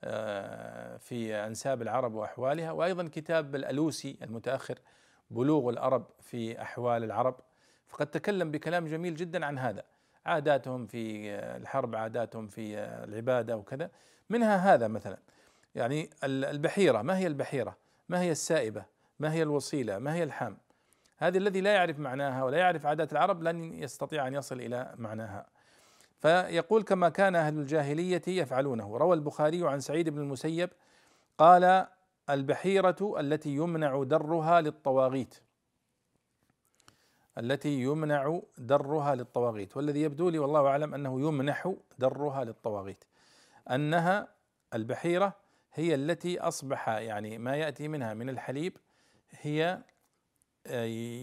آه، 0.04 0.98
في 0.98 1.36
أنساب 1.36 1.82
العرب 1.82 2.14
وأحوالها 2.14 2.72
وأيضا 2.72 3.08
كتاب 3.08 3.56
الألوسي 3.56 4.18
المتأخر 4.22 4.80
بلوغ 5.32 5.70
العرب 5.70 6.06
في 6.22 6.62
أحوال 6.62 7.04
العرب. 7.04 7.36
فقد 7.88 8.08
تكلم 8.08 8.52
بكلام 8.52 8.88
جميل 8.88 9.16
جدا 9.16 9.46
عن 9.46 9.58
هذا. 9.60 9.84
عاداتهم 10.26 10.88
في 10.88 11.30
الحرب 11.36 11.96
عاداتهم 11.96 12.48
في 12.48 12.80
العبادة 12.80 13.58
وكذا. 13.58 13.90
منها 14.30 14.74
هذا 14.74 14.88
مثلا. 14.88 15.18
يعني 15.76 16.10
البحيرة 16.24 17.02
ما 17.02 17.18
هي 17.18 17.28
البحيرة؟ 17.28 17.78
ما 18.10 18.22
هي 18.22 18.32
السائبة؟ 18.32 18.86
ما 19.20 19.34
هي 19.34 19.44
الوصيلة؟ 19.44 19.98
ما 19.98 20.14
هي 20.14 20.24
الحام؟ 20.24 20.58
هذه 21.18 21.38
الذي 21.38 21.62
لا 21.62 21.74
يعرف 21.74 22.00
معناها 22.00 22.44
ولا 22.44 22.58
يعرف 22.58 22.86
عادات 22.86 23.12
العرب 23.12 23.44
لن 23.44 23.74
يستطيع 23.74 24.28
أن 24.28 24.34
يصل 24.34 24.62
إلى 24.62 24.94
معناها. 24.98 25.46
فيقول 26.20 26.84
كما 26.84 27.10
كان 27.10 27.36
أهل 27.36 27.58
الجاهلية 27.58 28.22
يفعلونه. 28.28 28.98
روى 28.98 29.16
البخاري 29.16 29.68
عن 29.68 29.80
سعيد 29.80 30.10
بن 30.10 30.18
المسيب 30.20 30.70
قال 31.38 31.88
البحيرة 32.30 33.16
التي 33.20 33.50
يمنع 33.50 34.04
درها 34.04 34.62
للطواغيت. 34.62 35.36
التي 37.38 37.82
يمنع 37.82 38.42
درها 38.58 39.16
للطواغيت. 39.16 39.78
والذي 39.78 40.02
يبدو 40.02 40.30
لي 40.30 40.40
والله 40.40 40.68
أعلم 40.68 40.94
أنه 40.94 41.22
يمنح 41.22 41.74
درها 42.00 42.44
للطواغيت. 42.44 43.04
أنها 43.72 44.28
البحيرة 44.74 45.34
هي 45.74 45.96
التي 45.96 46.40
أصبح 46.40 46.90
يعني 46.90 47.38
ما 47.38 47.56
يأتي 47.56 47.88
منها 47.88 48.14
من 48.14 48.30
الحليب 48.30 48.78
هي 49.32 49.82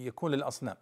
يكون 0.07 0.33
للأصنام. 0.33 0.77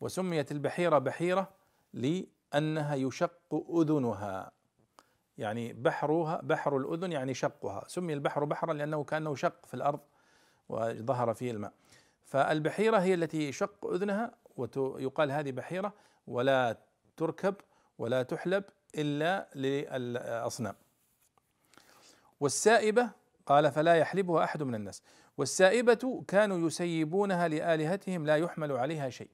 وسميت 0.00 0.52
البحيرة 0.52 0.98
بحيرة 0.98 1.50
لأنها 1.92 2.94
يشق 2.94 3.64
أذنها. 3.74 4.50
يعني 5.38 5.72
بحرها 5.72 6.40
بحر 6.42 6.76
الأذن 6.76 7.12
يعني 7.12 7.34
شقها. 7.34 7.84
سمي 7.88 8.12
البحر 8.12 8.44
بحرا 8.44 8.72
لأنه 8.72 9.04
كأنه 9.04 9.34
شق 9.34 9.66
في 9.66 9.74
الأرض 9.74 10.00
وظهر 10.68 11.34
فيه 11.34 11.50
الماء. 11.50 11.72
فالبحيرة 12.24 12.98
هي 12.98 13.14
التي 13.14 13.48
يشق 13.48 13.86
أذنها 13.86 14.34
ويقال 14.56 15.30
هذه 15.30 15.50
بحيرة 15.52 15.92
ولا 16.26 16.76
تركب 17.16 17.54
ولا 17.98 18.22
تحلب 18.22 18.64
إلا 18.94 19.48
للأصنام. 19.54 20.74
والسائبة 22.40 23.10
قال 23.46 23.72
فلا 23.72 23.94
يحلبها 23.94 24.44
أحد 24.44 24.62
من 24.62 24.74
الناس. 24.74 25.02
والسائبة 25.40 26.24
كانوا 26.28 26.66
يسيبونها 26.66 27.48
لآلهتهم 27.48 28.26
لا 28.26 28.36
يحمل 28.36 28.72
عليها 28.72 29.10
شيء. 29.10 29.30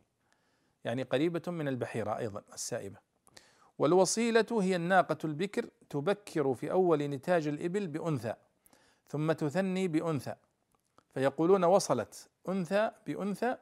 يعني 0.84 1.02
قريبة 1.02 1.42
من 1.46 1.68
البحيرة 1.68 2.18
أيضا 2.18 2.42
السائبة. 2.54 2.96
والوصيلة 3.78 4.46
هي 4.50 4.76
الناقة 4.76 5.16
البكر 5.24 5.70
تبكر 5.90 6.54
في 6.54 6.70
أول 6.70 7.02
نتاج 7.02 7.46
الإبل 7.46 7.86
بأنثى 7.86 8.34
ثم 9.08 9.32
تثني 9.32 9.88
بأنثى. 9.88 10.34
فيقولون 11.14 11.64
وصلت 11.64 12.28
أنثى 12.48 12.90
بأنثى 13.06 13.56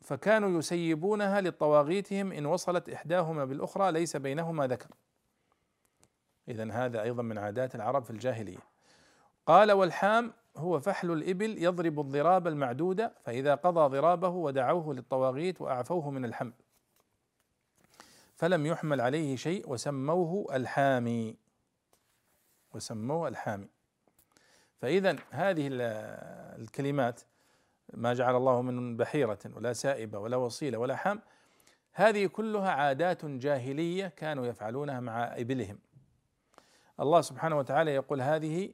فكانوا 0.00 0.58
يسيبونها 0.58 1.40
لطواغيتهم 1.40 2.32
إن 2.32 2.46
وصلت 2.46 2.88
إحداهما 2.88 3.44
بالأخرى 3.44 3.92
ليس 3.92 4.16
بينهما 4.16 4.66
ذكر. 4.66 4.90
إذا 6.48 6.72
هذا 6.72 7.02
أيضا 7.02 7.22
من 7.22 7.38
عادات 7.38 7.74
العرب 7.74 8.04
في 8.04 8.10
الجاهلية. 8.10 8.58
قال 9.46 9.72
والحام 9.72 10.32
هو 10.56 10.80
فحل 10.80 11.10
الإبل 11.12 11.62
يضرب 11.62 12.00
الضراب 12.00 12.46
المعدودة 12.46 13.12
فإذا 13.24 13.54
قضى 13.54 13.96
ضرابه 13.98 14.28
ودعوه 14.28 14.94
للطواغيت 14.94 15.60
وأعفوه 15.60 16.10
من 16.10 16.24
الحمل. 16.24 16.52
فلم 18.36 18.66
يحمل 18.66 19.00
عليه 19.00 19.36
شيء 19.36 19.70
وسموه 19.70 20.56
الحامي. 20.56 21.36
وسموه 22.74 23.28
الحامي. 23.28 23.68
فإذا 24.80 25.16
هذه 25.30 25.68
الكلمات 26.58 27.20
ما 27.94 28.14
جعل 28.14 28.36
الله 28.36 28.62
من 28.62 28.96
بحيرة 28.96 29.38
ولا 29.54 29.72
سائبة 29.72 30.18
ولا 30.18 30.36
وصيلة 30.36 30.78
ولا 30.78 30.96
حام 30.96 31.20
هذه 31.92 32.26
كلها 32.26 32.70
عادات 32.70 33.24
جاهلية 33.24 34.06
كانوا 34.06 34.46
يفعلونها 34.46 35.00
مع 35.00 35.24
إبلهم. 35.24 35.78
الله 37.00 37.20
سبحانه 37.20 37.58
وتعالى 37.58 37.94
يقول 37.94 38.20
هذه 38.20 38.72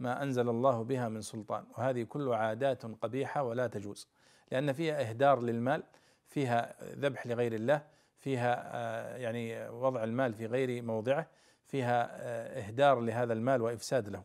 ما 0.00 0.22
أنزل 0.22 0.48
الله 0.48 0.82
بها 0.82 1.08
من 1.08 1.20
سلطان. 1.20 1.64
وهذه 1.78 2.02
كل 2.02 2.32
عادات 2.32 2.86
قبيحة 2.86 3.42
ولا 3.42 3.66
تجوز. 3.66 4.08
لأن 4.52 4.72
فيها 4.72 5.08
إهدار 5.08 5.40
للمال 5.40 5.82
فيها 6.28 6.74
ذبح 6.82 7.26
لغير 7.26 7.54
الله 7.54 7.82
فيها 8.18 8.70
آه، 8.74 9.16
يعني 9.16 9.68
وضع 9.68 10.04
المال 10.04 10.34
في 10.34 10.46
غير 10.46 10.82
موضعه 10.82 11.26
فيها 11.66 12.08
آه، 12.12 12.60
إهدار 12.66 13.00
لهذا 13.00 13.32
المال 13.32 13.62
وإفساد 13.62 14.08
له. 14.08 14.22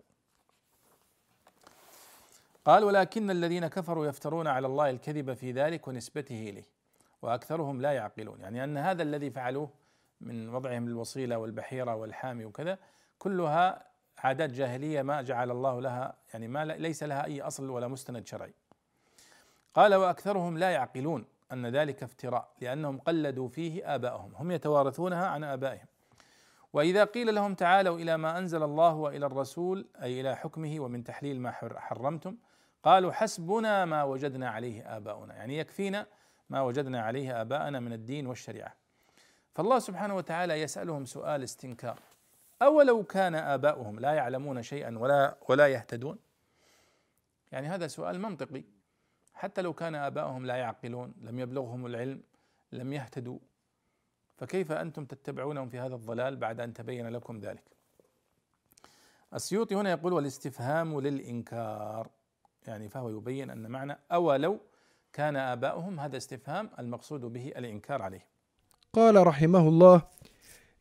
قال 2.65 2.83
ولكن 2.83 3.31
الذين 3.31 3.67
كفروا 3.67 4.05
يفترون 4.05 4.47
على 4.47 4.67
الله 4.67 4.89
الكذب 4.89 5.33
في 5.33 5.51
ذلك 5.51 5.87
ونسبته 5.87 6.49
إليه 6.49 6.67
وأكثرهم 7.21 7.81
لا 7.81 7.91
يعقلون. 7.91 8.41
يعني 8.41 8.63
أن 8.63 8.77
هذا 8.77 9.03
الذي 9.03 9.31
فعلوه 9.31 9.69
من 10.21 10.49
وضعهم 10.49 10.87
الوصيله 10.87 11.37
والبحيرة 11.37 11.95
والحامي 11.95 12.45
وكذا 12.45 12.77
كلها 13.19 13.90
عادات 14.17 14.49
جاهلية 14.49 15.01
ما 15.01 15.21
جعل 15.21 15.51
الله 15.51 15.81
لها 15.81 16.15
يعني 16.33 16.47
ما 16.47 16.65
ليس 16.65 17.03
لها 17.03 17.25
أي 17.25 17.41
أصل 17.41 17.69
ولا 17.69 17.87
مستند 17.87 18.27
شرعي. 18.27 18.53
قال 19.73 19.95
وأكثرهم 19.95 20.57
لا 20.57 20.69
يعقلون 20.69 21.25
أن 21.51 21.65
ذلك 21.67 22.03
افتراء 22.03 22.51
لأنهم 22.61 22.97
قلدوا 22.97 23.47
فيه 23.47 23.95
ابائهم 23.95 24.35
هم 24.35 24.51
يتوارثونها 24.51 25.27
عن 25.27 25.43
آبائهم. 25.43 25.85
وإذا 26.73 27.03
قيل 27.03 27.35
لهم 27.35 27.55
تعالوا 27.55 27.97
إلى 27.97 28.17
ما 28.17 28.37
أنزل 28.37 28.63
الله 28.63 28.95
وإلى 28.95 29.25
الرسول 29.25 29.87
أي 30.01 30.21
إلى 30.21 30.35
حكمه 30.35 30.79
ومن 30.79 31.03
تحليل 31.03 31.41
ما 31.41 31.51
حرمتم 31.77 32.37
قالوا 32.83 33.11
حسبنا 33.11 33.85
ما 33.85 34.03
وجدنا 34.03 34.49
عليه 34.49 34.97
آباؤنا 34.97 35.35
يعني 35.35 35.57
يكفينا 35.57 36.07
ما 36.49 36.61
وجدنا 36.61 37.01
عليه 37.01 37.41
آباءنا 37.41 37.79
من 37.79 37.93
الدين 37.93 38.27
والشريعة 38.27 38.75
فالله 39.53 39.79
سبحانه 39.79 40.15
وتعالى 40.15 40.61
يسألهم 40.61 41.05
سؤال 41.05 41.43
استنكار 41.43 41.99
أولو 42.61 43.03
كان 43.03 43.35
آباؤهم 43.35 43.99
لا 43.99 44.13
يعلمون 44.13 44.63
شيئا 44.63 44.97
ولا 44.97 45.37
ولا 45.49 45.67
يهتدون؟ 45.67 46.17
يعني 47.51 47.67
هذا 47.67 47.87
سؤال 47.87 48.21
منطقي. 48.21 48.63
حتى 49.33 49.61
لو 49.61 49.73
كان 49.73 49.95
آباؤهم 49.95 50.45
لا 50.45 50.55
يعقلون 50.55 51.13
لم 51.21 51.39
يبلغهم 51.39 51.85
العلم 51.85 52.23
لم 52.71 52.93
يهتدوا 52.93 53.39
فكيف 54.37 54.71
أنتم 54.71 55.05
تتبعونهم 55.05 55.69
في 55.69 55.79
هذا 55.79 55.95
الضلال 55.95 56.35
بعد 56.35 56.59
أن 56.59 56.73
تبين 56.73 57.07
لكم 57.07 57.39
ذلك؟ 57.39 57.63
السيوطي 59.33 59.75
هنا 59.75 59.91
يقول 59.91 60.13
والإستفهام 60.13 60.99
للإنكار. 60.99 62.09
يعني 62.67 62.89
فهو 62.89 63.09
يبين 63.09 63.49
أن 63.49 63.71
معنى 63.71 63.97
أولو 64.11 64.59
كان 65.13 65.35
آباؤهم 65.35 65.99
هذا 65.99 66.17
استفهام 66.17 66.69
المقصود 66.79 67.21
به 67.21 67.47
الإنكار 67.47 68.01
عليه. 68.01 68.25
قال 68.93 69.27
رحمه 69.27 69.67
الله 69.67 70.01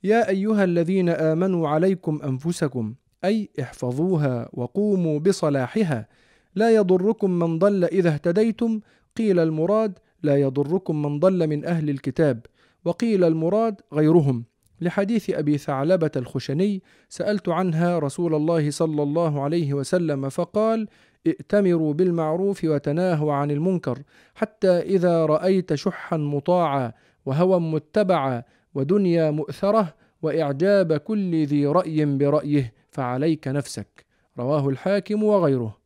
يا 0.05 0.29
أيها 0.29 0.65
الذين 0.65 1.09
آمنوا 1.09 1.69
عليكم 1.69 2.21
أنفسكم 2.25 2.95
أي 3.25 3.51
احفظوها 3.61 4.49
وقوموا 4.53 5.19
بصلاحها. 5.19 6.09
لا 6.55 6.71
يضركم 6.71 7.31
من 7.31 7.59
ضل 7.59 7.85
إذا 7.85 8.15
اهتديتم. 8.15 8.81
قيل 9.17 9.39
المراد 9.39 9.99
لا 10.23 10.37
يضركم 10.37 11.03
من 11.03 11.19
ضل 11.19 11.47
من 11.47 11.65
أهل 11.65 11.91
الكتاب. 11.91 12.47
وقيل 12.85 13.25
المراد 13.25 13.81
غيرهم. 13.93 14.45
لحديث 14.81 15.31
أبي 15.31 15.59
ثعلبة 15.59 16.11
الخشني 16.17 16.83
سألت 17.09 17.49
عنها 17.49 17.99
رسول 17.99 18.35
الله 18.35 18.71
صلى 18.71 19.03
الله 19.03 19.43
عليه 19.43 19.75
وسلم 19.75 20.29
فقال 20.29 20.89
ائتمروا 21.27 21.95
بالمعروف 21.95 22.65
وتناهوا 22.65 23.33
عن 23.33 23.51
المنكر 23.51 23.99
حتى 24.35 24.79
إذا 24.79 25.27
رأيت 25.27 25.75
شحا 25.75 26.17
مطاعا 26.17 26.93
وهوى 27.27 27.61
متبعا 27.61 28.43
ودنيا 28.75 29.31
مؤثرة 29.31 29.95
وإعجاب 30.23 30.97
كل 30.97 31.45
ذي 31.45 31.67
رأي 31.67 32.05
برأيه 32.05 32.73
فعليك 32.91 33.49
نفسك 33.49 34.07
رواه 34.39 34.69
الحاكم 34.69 35.23
وغيره. 35.23 35.81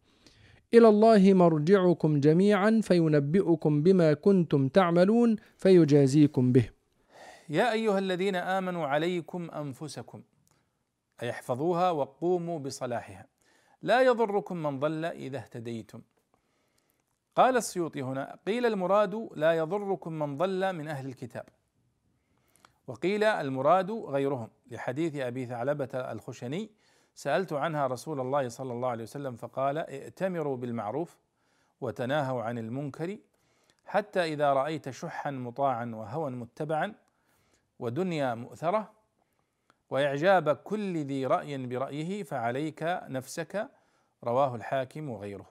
إلى 0.75 0.89
الله 0.89 1.35
مرجعكم 1.35 2.21
جميعا 2.21 2.81
فينبئكم 2.83 3.83
بما 3.83 4.15
كنتم 4.15 4.69
تعملون 4.69 5.37
فيجازيكم 5.57 6.53
به. 6.53 6.71
يا 7.49 7.73
أيها 7.73 7.99
الذين 7.99 8.37
آمنوا 8.37 8.87
عليكم 8.87 9.51
أنفسكم. 9.51 10.23
أي 11.23 11.31
احفظوها 11.31 11.91
وقوموا 11.91 12.59
بصلاحها. 12.59 13.27
لا 13.83 14.03
يضركم 14.03 14.57
من 14.57 14.79
ضل 14.79 15.05
إذا 15.05 15.39
اهتديتم. 15.39 16.01
قال 17.37 17.57
السيوطي 17.57 18.03
هنا 18.03 18.39
قيل 18.47 18.67
المراد 18.67 19.29
لا 19.37 19.53
يضركم 19.53 20.13
من 20.13 20.37
ضل 20.37 20.73
من 20.73 20.89
أهل 20.89 21.07
الكتاب. 21.07 21.45
وقيل 22.87 23.25
المراد 23.25 23.91
غيرهم. 23.91 24.49
لحديث 24.71 25.17
أبي 25.17 25.47
ثعلبة 25.47 25.89
الخشني 25.95 26.71
سألت 27.15 27.53
عنها 27.53 27.87
رسول 27.87 28.21
الله 28.21 28.49
صلى 28.49 28.73
الله 28.73 28.89
عليه 28.89 29.03
وسلم 29.03 29.37
فقال 29.37 29.79
ائتمروا 29.79 30.57
بالمعروف 30.57 31.19
وتناهوا 31.81 32.43
عن 32.43 32.59
المنكر 32.59 33.19
حتى 33.87 34.25
إذا 34.25 34.53
رأيت 34.53 34.91
شحا 34.91 35.31
مطاعا 35.31 35.93
وهوى 35.95 36.31
متبعا 36.31 36.95
ودنيا 37.79 38.35
مؤثرة 38.35 38.93
وإعجاب 39.91 40.57
كل 40.57 41.05
ذي 41.05 41.27
رأي 41.27 41.67
برأيه 41.67 42.23
فعليك 42.23 42.83
نفسك 43.09 43.69
رواه 44.25 44.55
الحاكم 44.55 45.11
وغيره. 45.11 45.47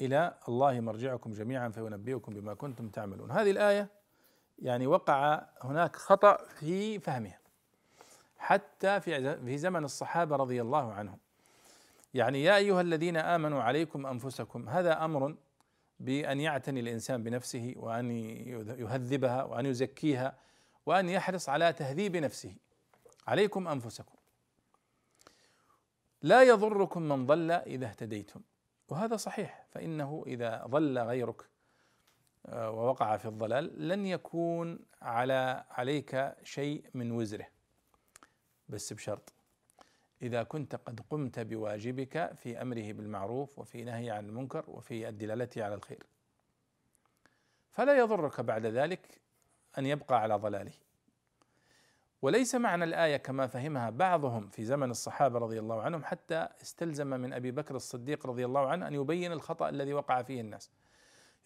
إلى 0.00 0.34
الله 0.48 0.80
مرجعكم 0.80 1.30
جميعا 1.30 1.68
فينبئكم 1.68 2.34
بما 2.34 2.54
كنتم 2.54 2.88
تعملون. 2.88 3.30
هذه 3.30 3.50
الآية 3.50 3.99
يعني 4.62 4.86
وقع 4.86 5.42
هناك 5.62 5.96
خطأ 5.96 6.36
في 6.36 6.98
فهمها 6.98 7.40
حتى 8.38 9.00
في 9.00 9.36
في 9.44 9.58
زمن 9.58 9.84
الصحابة 9.84 10.36
رضي 10.36 10.62
الله 10.62 10.92
عنهم. 10.92 11.18
يعني 12.14 12.42
يا 12.42 12.56
أيها 12.56 12.80
الذين 12.80 13.16
آمنوا 13.16 13.62
عليكم 13.62 14.06
أنفسكم 14.06 14.68
هذا 14.68 15.04
أمر 15.04 15.34
بأن 16.00 16.40
يعتني 16.40 16.80
الإنسان 16.80 17.22
بنفسه 17.22 17.74
وأن 17.76 18.10
يهذبها 18.80 19.44
وأن 19.44 19.66
يزكيها 19.66 20.34
وأن 20.86 21.08
يحرص 21.08 21.48
على 21.48 21.72
تهذيب 21.72 22.16
نفسه. 22.16 22.54
عليكم 23.26 23.68
أنفسكم. 23.68 24.14
لا 26.22 26.42
يضركم 26.42 27.02
من 27.02 27.26
ضل 27.26 27.50
إذا 27.50 27.86
اهتديتم. 27.86 28.40
وهذا 28.88 29.16
صحيح 29.16 29.66
فإنه 29.70 30.24
إذا 30.26 30.64
ضل 30.66 30.98
غيرك 30.98 31.44
ووقع 32.48 33.16
في 33.16 33.28
الضلال 33.28 33.88
لن 33.88 34.06
يكون 34.06 34.78
على 35.02 35.64
عليك 35.70 36.34
شيء 36.42 36.84
من 36.94 37.12
وزره 37.12 37.46
بس 38.68 38.92
بشرط. 38.92 39.32
إذا 40.22 40.42
كنت 40.42 40.74
قد 40.74 41.00
قمت 41.10 41.38
بواجبك 41.38 42.32
في 42.34 42.62
أمره 42.62 42.92
بالمعروف 42.92 43.58
وفي 43.58 43.84
نهي 43.84 44.10
عن 44.10 44.26
المنكر 44.28 44.64
وفي 44.68 45.08
الدلالة 45.08 45.48
على 45.56 45.74
الخير. 45.74 46.06
فلا 47.70 47.98
يضرك 47.98 48.40
بعد 48.40 48.66
ذلك 48.66 49.20
أن 49.78 49.86
يبقى 49.86 50.20
على 50.20 50.34
ضلاله. 50.34 50.72
وليس 52.22 52.54
معنى 52.54 52.84
الآية 52.84 53.16
كما 53.16 53.46
فهمها 53.46 53.90
بعضهم 53.90 54.48
في 54.48 54.64
زمن 54.64 54.90
الصحابة 54.90 55.38
رضي 55.38 55.58
الله 55.58 55.82
عنهم 55.82 56.04
حتى 56.04 56.48
استلزم 56.62 57.06
من 57.06 57.32
أبي 57.32 57.50
بكر 57.50 57.76
الصديق 57.76 58.26
رضي 58.26 58.44
الله 58.44 58.68
عنه 58.68 58.88
أن 58.88 58.94
يبين 58.94 59.32
الخطأ 59.32 59.68
الذي 59.68 59.92
وقع 59.92 60.22
فيه 60.22 60.40
الناس. 60.40 60.70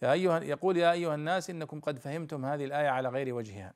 يا 0.01 0.11
أيها 0.11 0.39
يقول 0.39 0.77
يا 0.77 0.91
أيها 0.91 1.15
الناس 1.15 1.49
إنكم 1.49 1.79
قد 1.79 1.99
فهمتم 1.99 2.45
هذه 2.45 2.65
الآية 2.65 2.89
على 2.89 3.09
غير 3.09 3.35
وجهها. 3.35 3.73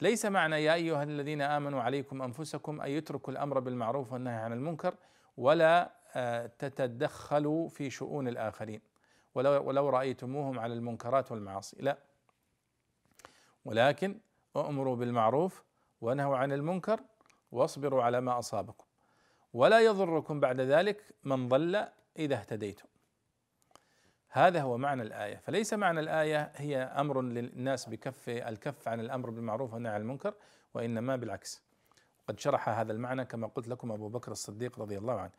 ليس 0.00 0.26
معنى 0.26 0.64
يا 0.64 0.74
أيها 0.74 1.02
الذين 1.02 1.42
آمنوا 1.42 1.82
عليكم 1.82 2.22
أنفسكم 2.22 2.80
أن 2.80 2.90
يتركوا 2.90 3.32
الأمر 3.32 3.58
بالمعروف 3.58 4.12
والنهي 4.12 4.34
عن 4.34 4.52
المنكر 4.52 4.94
ولا 5.36 5.90
آه، 6.16 6.46
تتدخلوا 6.46 7.68
في 7.68 7.90
شؤون 7.90 8.28
الآخرين. 8.28 8.80
ولو, 9.34 9.64
ولو 9.64 9.88
رأيتموهم 9.88 10.58
على 10.58 10.74
المنكرات 10.74 11.32
والمعاصي. 11.32 11.76
لا. 11.80 11.98
ولكن 13.64 14.18
أمروا 14.56 14.96
بالمعروف 14.96 15.64
ونهوا 16.00 16.36
عن 16.36 16.52
المنكر 16.52 17.00
واصبروا 17.52 18.02
على 18.02 18.20
ما 18.20 18.38
أصابكم. 18.38 18.84
ولا 19.52 19.80
يضركم 19.80 20.40
بعد 20.40 20.60
ذلك 20.60 21.14
من 21.24 21.48
ضل 21.48 21.86
إذا 22.18 22.34
اهتديتم. 22.34 22.93
هذا 24.36 24.62
هو 24.62 24.78
معنى 24.78 25.02
الآية. 25.02 25.36
فليس 25.36 25.74
معنى 25.74 26.00
الآية 26.00 26.52
هي 26.56 26.76
أمر 26.76 27.22
للناس 27.22 27.88
بكف 27.88 28.28
الكف 28.28 28.88
عن 28.88 29.00
الأمر 29.00 29.30
بالمعروف 29.30 29.74
والنهي 29.74 29.92
عن 29.92 30.00
المنكر 30.00 30.34
وإنما 30.74 31.16
بالعكس. 31.16 31.62
قد 32.28 32.40
شرح 32.40 32.68
هذا 32.68 32.92
المعنى 32.92 33.24
كما 33.24 33.46
قلت 33.46 33.68
لكم 33.68 33.92
أبو 33.92 34.08
بكر 34.08 34.32
الصديق 34.32 34.80
رضي 34.80 34.98
الله 34.98 35.20
عنه. 35.20 35.30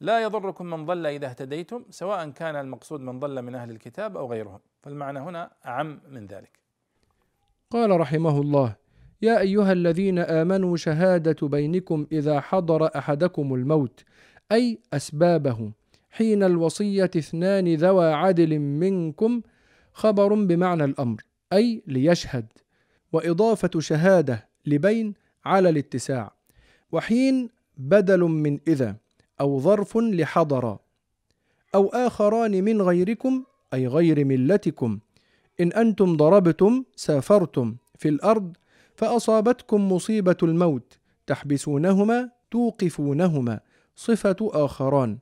لا 0.00 0.22
يضركم 0.22 0.66
من 0.66 0.86
ضل 0.86 1.06
إذا 1.06 1.26
اهتديتم 1.26 1.84
سواء 1.90 2.30
كان 2.30 2.56
المقصود 2.56 3.00
من 3.00 3.20
ضل 3.20 3.42
من 3.42 3.54
أهل 3.54 3.70
الكتاب 3.70 4.16
أو 4.16 4.30
غيرهم. 4.30 4.60
فالمعنى 4.82 5.18
هنا 5.18 5.50
أعم 5.66 6.00
من 6.08 6.26
ذلك. 6.26 6.58
قال 7.70 8.00
رحمه 8.00 8.40
الله 8.40 8.76
يا 9.22 9.40
أيها 9.40 9.72
الذين 9.72 10.18
آمنوا 10.18 10.76
شهادة 10.76 11.48
بينكم 11.48 12.06
إذا 12.12 12.40
حضر 12.40 12.98
أحدكم 12.98 13.54
الموت 13.54 14.04
أي 14.52 14.78
أسبابه 14.92 15.72
حين 16.12 16.42
الوصية 16.42 17.10
اثنان 17.16 17.74
ذوى 17.74 18.12
عدل 18.12 18.58
منكم 18.58 19.42
خبر 19.92 20.34
بمعنى 20.34 20.84
الأمر 20.84 21.22
أي 21.52 21.82
ليشهد. 21.86 22.46
وإضافة 23.12 23.80
شهادة 23.80 24.48
لبين 24.66 25.14
على 25.44 25.68
الاتساع. 25.68 26.34
وحين 26.92 27.48
بدل 27.76 28.20
من 28.20 28.58
إذا 28.68 28.96
أو 29.40 29.60
ظرف 29.60 29.96
لحضر. 29.96 30.78
أو 31.74 31.88
آخران 31.88 32.64
من 32.64 32.82
غيركم 32.82 33.44
أي 33.74 33.86
غير 33.86 34.24
ملتكم. 34.24 34.98
إن 35.60 35.72
أنتم 35.72 36.16
ضربتم 36.16 36.84
سافرتم 36.96 37.76
في 37.98 38.08
الأرض 38.08 38.56
فأصابتكم 38.96 39.92
مصيبة 39.92 40.36
الموت 40.42 40.98
تحبسونهما 41.26 42.30
توقفونهما. 42.50 43.60
صفة 43.96 44.36
آخران. 44.40 45.18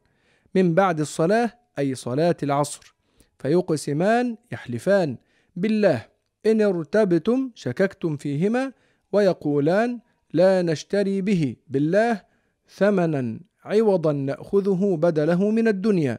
من 0.55 0.75
بعد 0.75 1.01
الصلاة 1.01 1.53
أي 1.79 1.95
صلاة 1.95 2.37
العصر. 2.43 2.95
فيقسمان 3.39 4.37
يحلفان 4.53 5.17
بالله 5.57 6.07
إن 6.47 6.63
ارتبتم 6.63 7.51
شككتم 7.55 8.17
فيهما 8.17 8.73
ويقولان 9.13 10.01
لا 10.33 10.63
نشتري 10.63 11.21
به 11.21 11.57
بالله 11.69 12.23
ثمنا 12.69 13.41
عوضا 13.65 14.13
نأخذه 14.13 14.97
بدله 15.01 15.51
من 15.51 15.69
الدنيا 15.69 16.19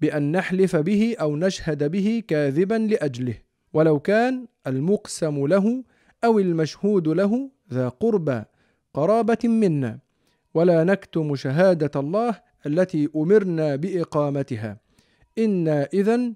بأن 0.00 0.32
نحلف 0.32 0.76
به 0.76 1.16
أو 1.20 1.36
نشهد 1.36 1.90
به 1.90 2.22
كاذبا 2.28 2.74
لأجله. 2.74 3.34
ولو 3.72 4.00
كان 4.00 4.46
المقسم 4.66 5.46
له 5.46 5.84
أو 6.24 6.38
المشهود 6.38 7.08
له 7.08 7.50
ذا 7.72 7.88
قربى 7.88 8.42
قرابة 8.94 9.38
منا. 9.44 9.98
ولا 10.54 10.84
نكتم 10.84 11.36
شهادة 11.36 12.00
الله 12.00 12.49
التي 12.66 13.08
أمرنا 13.16 13.76
بإقامتها. 13.76 14.76
إنا 15.38 15.88
اذا 15.92 16.32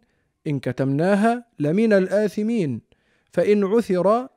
إن 0.47 0.61
كتمناها 0.61 1.45
لمن 1.59 1.93
الآثمين. 1.93 2.81
فإن 3.33 3.65
عثر 3.65 4.29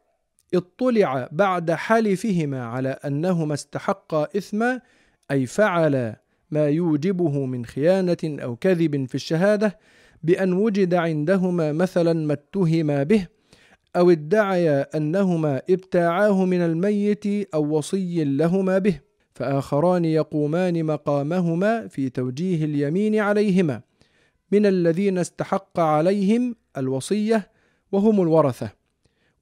اطلع 0.54 1.30
بعد 1.32 1.71
حلفهما 1.71 2.65
على 2.65 2.89
أنهما 2.89 3.54
استحقا 3.54 4.28
إثما 4.38 4.82
أي 5.32 5.45
فعلا 5.45 6.21
ما 6.52 6.67
يوجبه 6.67 7.45
من 7.45 7.65
خيانة 7.65 8.17
أو 8.23 8.56
كذب 8.56 9.08
في 9.08 9.15
الشهادة 9.15 9.80
بأن 10.23 10.54
وجد 10.54 10.93
عندهما 10.93 11.71
مثلا 11.71 12.13
ما 12.13 12.34
اتهما 12.34 13.04
به 13.04 13.28
أو 13.95 14.12
ادعيا 14.12 14.97
أنهما 14.97 15.62
ابتاعاه 15.69 16.45
من 16.45 16.62
الميت 16.62 17.26
أو 17.54 17.78
وصي 17.78 18.23
لهما 18.23 18.78
به. 18.78 19.00
فآخران 19.38 20.06
يقومان 20.06 20.84
مقامهما 20.84 21.88
في 21.88 22.10
توجيه 22.10 22.65
اليمين 22.65 23.19
عليهما. 23.19 23.82
من 24.52 24.65
الذين 24.65 25.17
استحق 25.17 25.80
عليهم 25.80 26.56
الوصية 26.78 27.52
وهم 27.91 28.21
الورثة. 28.21 28.69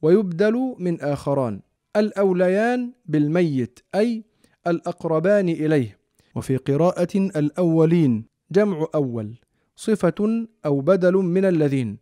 ويبدل 0.02 0.76
من 0.80 1.02
آخران 1.02 1.60
الأوليان 1.96 2.92
بالميت 3.06 3.80
أي 3.96 4.24
الأقربان 4.68 5.50
إليه. 5.50 5.98
وفي 6.36 6.58
قراءة 6.58 7.16
الأولين 7.16 8.26
جمع 8.52 8.88
أول 8.96 9.36
صفة 9.76 10.48
أو 10.66 10.82
بدل 10.82 11.14
من 11.14 11.46
الذين. 11.46 11.98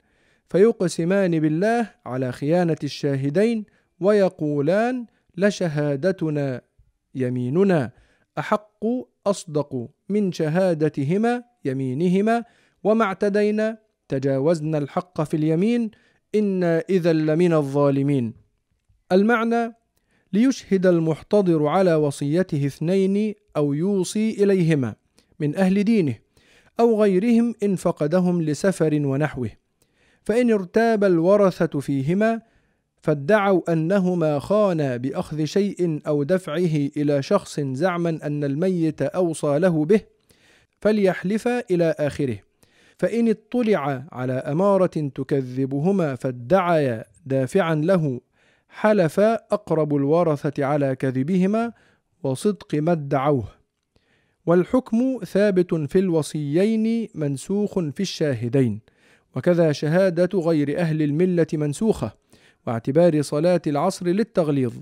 فيقسمان 0.49 1.39
بالله 1.39 1.89
على 2.05 2.31
خيانة 2.31 2.77
الشاهدين 2.83 3.65
ويقولان 3.99 5.05
لشهادتنا 5.37 6.61
يميننا 7.15 7.91
أحق 8.39 8.85
أصدق 9.27 9.89
من 10.09 10.31
شهادتهما 10.31 11.43
يمينهما 11.65 12.43
وما 12.83 13.05
اعتدينا 13.05 13.77
تجاوزنا 14.07 14.77
الحق 14.77 15.21
في 15.21 15.37
اليمين 15.37 15.91
إنا 16.35 16.83
إذا 16.89 17.13
لمن 17.13 17.53
الظالمين. 17.53 18.33
المعنى 19.11 19.73
ليشهد 20.33 20.85
المحتضر 20.85 21.67
على 21.67 21.95
وصيته 21.95 22.65
اثنين 22.65 23.33
أو 23.57 23.73
يوصي 23.73 24.43
إليهما 24.43 24.95
من 25.39 25.55
أهل 25.55 25.83
دينه 25.83 26.15
أو 26.79 27.01
غيرهم 27.01 27.53
إن 27.63 27.75
فقدهم 27.75 28.41
لسفر 28.41 28.93
ونحوه 29.05 29.49
فإن 30.23 30.51
ارتاب 30.51 31.03
الورثة 31.03 31.79
فيهما 31.79 32.41
فادعوا 33.03 33.73
أنهما 33.73 34.39
خانا 34.39 34.97
بأخذ 34.97 35.43
شيء 35.43 36.01
أو 36.07 36.23
دفعه 36.23 36.89
إلى 36.97 37.21
شخص 37.21 37.59
زعما 37.59 38.19
أن 38.23 38.43
الميت 38.43 39.01
أوصى 39.01 39.59
له 39.59 39.85
به 39.85 40.01
فليحلفا 40.81 41.63
إلى 41.71 41.95
آخره. 41.99 42.37
فإن 42.97 43.29
اطلع 43.29 44.05
على 44.11 44.33
أمارة 44.33 45.11
تكذبهما 45.15 46.15
فادعيا 46.15 47.05
دافعا 47.25 47.75
له 47.75 48.21
حلف 48.69 49.19
أقرب 49.19 49.95
الورثة 49.95 50.65
على 50.65 50.95
كذبهما 50.95 51.71
وصدق 52.23 52.75
ما 52.75 52.91
ادعوه. 52.91 53.47
والحكم 54.45 55.19
ثابت 55.25 55.75
في 55.75 55.99
الوصيين 55.99 57.07
منسوخ 57.15 57.79
في 57.79 57.99
الشاهدين 57.99 58.79
وكذا 59.35 59.71
شهادة 59.71 60.39
غير 60.39 60.79
أهل 60.79 61.01
الملة 61.01 61.47
منسوخة. 61.53 62.22
واعتبار 62.67 63.21
صلاة 63.21 63.61
العصر 63.67 64.07
للتغليظ 64.07 64.73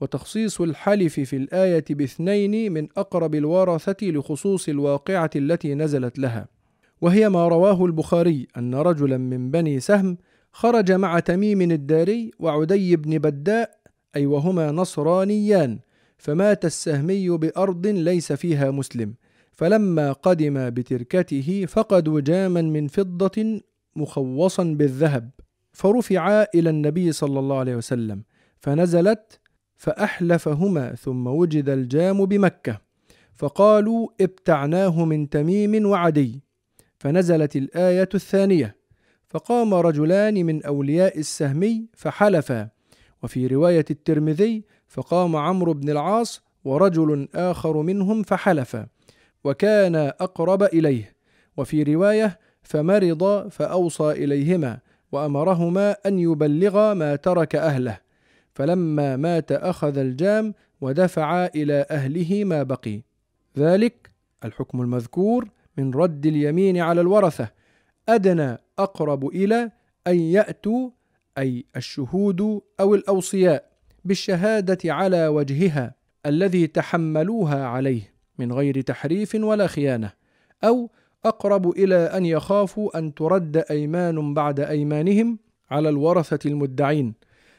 وتخصيص 0.00 0.60
الحلف 0.60 1.20
في 1.20 1.36
الآية 1.36 1.84
باثنين 1.90 2.72
من 2.72 2.88
أقرب 2.96 3.34
الورثة 3.34 3.96
لخصوص 4.06 4.68
الواقعة 4.68 5.30
التي 5.36 5.74
نزلت 5.74 6.18
لها. 6.18 6.48
وهي 7.00 7.28
ما 7.28 7.48
رواه 7.48 7.84
البخاري 7.84 8.48
أن 8.56 8.74
رجلا 8.74 9.18
من 9.18 9.50
بني 9.50 9.80
سهم 9.80 10.18
خرج 10.52 10.92
مع 10.92 11.18
تميم 11.18 11.60
الداري 11.60 12.30
وعدي 12.38 12.96
بن 12.96 13.18
بداء 13.18 13.78
أي 14.16 14.26
وهما 14.26 14.70
نصرانيان 14.70 15.78
فمات 16.18 16.64
السهمي 16.64 17.28
بأرض 17.28 17.86
ليس 17.86 18.32
فيها 18.32 18.70
مسلم 18.70 19.14
فلما 19.52 20.12
قدم 20.12 20.70
بتركته 20.70 21.64
فقدوا 21.68 22.20
جاما 22.20 22.62
من 22.62 22.88
فضة 22.88 23.60
مخوصا 23.96 24.64
بالذهب. 24.64 25.30
فرفعا 25.72 26.46
إلى 26.54 26.70
النبي 26.70 27.12
صلى 27.12 27.38
الله 27.38 27.58
عليه 27.58 27.76
وسلم 27.76 28.22
فنزلت 28.60 29.40
فأحلفهما 29.76 30.94
ثم 30.94 31.26
وجد 31.26 31.68
الجام 31.68 32.26
بمكة 32.26 32.80
فقالوا 33.34 34.08
ابتعناه 34.20 35.04
من 35.04 35.28
تميم 35.28 35.86
وعدي 35.86 36.42
فنزلت 36.98 37.56
الآية 37.56 38.08
الثانية 38.14 38.76
فقام 39.28 39.74
رجلان 39.74 40.46
من 40.46 40.62
أولياء 40.62 41.18
السهمي 41.18 41.86
فحلفا 41.96 42.68
وفي 43.22 43.46
رواية 43.46 43.84
الترمذي 43.90 44.64
فقام 44.88 45.36
عمرو 45.36 45.72
بن 45.72 45.90
العاص 45.90 46.42
ورجل 46.64 47.28
آخر 47.34 47.82
منهم 47.82 48.22
فحلفا 48.22 48.86
وكان 49.44 49.96
أقرب 49.96 50.62
إليه 50.62 51.14
وفي 51.56 51.82
رواية 51.82 52.38
فمرض 52.62 53.48
فأوصى 53.48 54.10
إليهما 54.10 54.78
وأمرهما 55.12 55.96
أن 56.06 56.18
يبلغا 56.18 56.94
ما 56.94 57.16
ترك 57.16 57.56
أهله. 57.56 57.98
فلما 58.54 59.16
مات 59.16 59.52
أخذ 59.52 59.98
الجام 59.98 60.54
ودفع 60.80 61.46
إلى 61.46 61.86
أهله 61.90 62.44
ما 62.44 62.62
بقي. 62.62 63.00
ذلك 63.58 64.10
الحكم 64.44 64.80
المذكور 64.80 65.48
من 65.78 65.94
رد 65.94 66.26
اليمين 66.26 66.78
على 66.78 67.00
الورثة. 67.00 67.48
أدنى 68.08 68.58
أقرب 68.78 69.26
إلى 69.26 69.70
أن 70.06 70.16
يأتوا 70.16 70.90
أي 71.38 71.64
الشهود 71.76 72.60
أو 72.80 72.94
الأوصياء 72.94 73.72
بالشهادة 74.04 74.94
على 74.94 75.26
وجهها 75.26 75.94
الذي 76.26 76.66
تحملوها 76.66 77.66
عليه 77.66 78.12
من 78.38 78.52
غير 78.52 78.80
تحريف 78.80 79.34
ولا 79.34 79.66
خيانة 79.66 80.12
أو 80.64 80.90
أقرب 81.24 81.70
إلى 81.70 81.96
أن 81.96 82.26
يخافوا 82.26 82.98
أن 82.98 83.14
ترد 83.14 83.56
أيمان 83.56 84.34
بعد 84.34 84.60
أيمانهم 84.60 85.38
على 85.70 85.88
الورثة 85.88 86.38
المدعين 86.46 87.14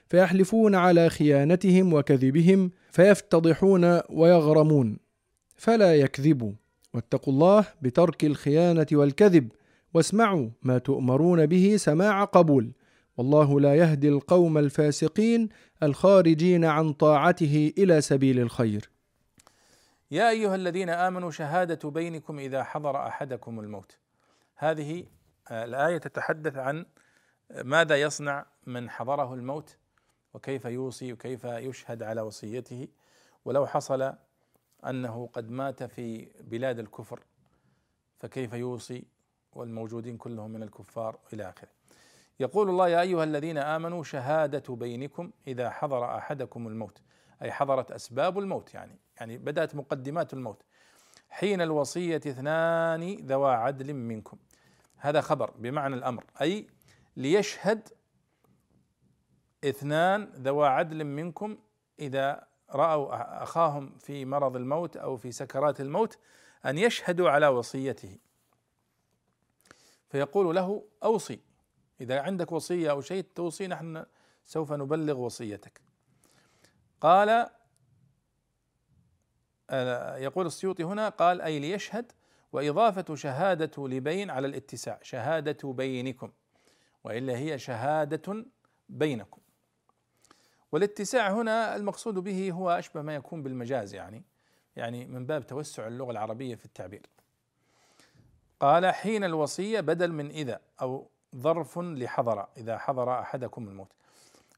فيحلفون 0.08 0.76
على 0.76 1.10
خيانتهم 1.10 1.93
وكذبهم 1.93 2.71
فيفتضحون 2.91 3.99
ويغرمون 4.10 4.97
فلا 5.56 5.95
يكذبوا. 5.95 6.52
واتقوا 6.93 7.34
الله 7.34 7.65
بترك 7.82 8.26
الخيانة 8.26 8.88
والكذب 8.91 9.52
واسمعوا 9.93 10.49
ما 10.62 10.78
تؤمرون 10.78 11.45
به 11.45 11.76
سماع 11.78 12.23
قبول. 12.23 12.71
والله 13.17 13.60
لا 13.60 13.76
يهدي 13.76 14.10
القوم 14.10 14.58
الفاسقين 14.58 15.49
الخارجين 15.84 16.65
عن 16.65 16.93
طاعته 16.93 17.73
إلى 17.78 18.02
سبيل 18.02 18.39
الخير. 18.39 18.92
يا 20.12 20.30
أيها 20.30 20.56
الذين 20.56 20.89
آمنوا 20.89 21.32
شهادة 21.32 21.89
بينكم 21.89 22.39
إذا 22.39 22.63
حضر 22.63 23.08
أحدكم 23.08 23.60
الموت. 23.60 23.98
هذه 24.56 25.06
آه، 25.52 25.63
الآية 25.66 25.98
تتحدث 25.98 26.58
عن 26.58 26.86
ماذا 27.52 28.02
يصنع 28.02 28.46
من 28.68 28.89
حضره 28.89 29.34
الموت 29.34 29.78
وكيف 30.34 30.66
يوصي 30.66 31.13
وكيف 31.13 31.44
يشهد 31.44 32.04
على 32.04 32.22
وصيته. 32.22 32.88
ولو 33.46 33.68
حصل 33.68 34.13
أنه 34.86 35.30
قد 35.34 35.50
مات 35.50 35.84
في 35.84 36.32
بلاد 36.42 36.80
الكفر 36.80 37.20
فكيف 38.20 38.54
يوصي 38.54 39.04
والموجودين 39.54 40.18
كلهم 40.18 40.52
من 40.52 40.63
الكفار 40.63 41.20
إلى 41.34 41.50
آخره. 41.50 41.70
يقول 42.39 42.70
الله 42.70 42.88
يا 42.88 43.02
أيها 43.02 43.24
الذين 43.24 43.58
آمنوا 43.58 44.04
شهادة 44.04 44.76
بينكم 44.76 45.32
إذا 45.48 45.70
حضر 45.70 46.18
أحدكم 46.18 46.68
الموت. 46.68 47.02
أي 47.42 47.52
حضرت 47.52 47.92
أسباب 47.92 48.39
الموت 48.39 48.74
يعني. 48.74 49.03
يعني 49.19 49.38
بدأت 49.38 49.76
مقدمات 49.76 50.34
الموت. 50.34 50.63
حين 51.30 51.62
الوصية 51.62 52.17
اثنان 52.17 53.15
ذوى 53.15 53.52
عدل 53.52 53.93
منكم. 53.93 54.38
هذا 54.97 55.21
خبر 55.21 55.52
بمعنى 55.52 55.95
الأمر. 55.95 56.26
أي 56.41 56.67
ليشهد 57.17 57.89
اثنان 59.63 60.23
ذوى 60.23 60.67
عدل 60.67 61.04
منكم 61.04 61.58
إذا 61.99 62.47
رأوا 62.71 63.43
أخاهم 63.43 63.97
في 63.97 64.26
مرض 64.26 64.56
الموت 64.56 64.97
أو 64.97 65.17
في 65.17 65.32
سكرات 65.32 65.82
الموت 65.82 66.17
أن 66.65 66.78
يشهدوا 66.78 67.30
على 67.30 67.47
وصيته. 67.47 68.17
فيقول 70.10 70.56
له 70.56 70.84
أوصي. 71.04 71.39
إذا 72.02 72.21
عندك 72.21 72.52
وصية 72.52 72.91
أو 72.91 73.02
شيء 73.02 73.26
توصي 73.36 73.67
نحن 73.67 74.06
سوف 74.45 74.71
نبلغ 74.71 75.17
وصيتك. 75.17 75.82
قال 77.02 77.49
يقول 80.17 80.45
السيوطي 80.45 80.84
هنا 80.84 81.10
قال 81.10 81.41
أي 81.41 81.60
ليشهد 81.60 82.12
وإضافة 82.54 83.15
شهادة 83.15 83.88
لبين 83.88 84.30
على 84.30 84.47
الاتساع 84.47 84.99
شهادة 85.02 85.73
بينكم 85.73 86.32
وإلا 87.04 87.38
هي 87.38 87.60
شهادة 87.60 88.45
بينكم. 88.89 89.41
والاتساع 90.71 91.32
هنا 91.32 91.76
المقصود 91.76 92.15
به 92.15 92.52
هو 92.52 92.69
أشبه 92.69 93.02
ما 93.02 93.15
يكون 93.15 93.43
بالمجاز 93.43 93.93
يعني 93.93 94.23
يعني 94.76 95.06
من 95.06 95.26
باب 95.26 95.47
توسع 95.47 95.88
اللغة 95.88 96.12
العربية 96.12 96.56
في 96.56 96.65
التعبير. 96.65 97.10
قال 98.60 98.86
حين 98.86 99.23
الوصية 99.23 99.80
بدل 99.80 100.12
من 100.12 100.30
إذا 100.30 100.62
أو 100.82 101.10
ظرف 101.36 101.78
لحضر 101.80 102.47
إذا 102.58 102.78
حضر 102.78 103.19
أحدكم 103.19 103.67
الموت 103.67 103.91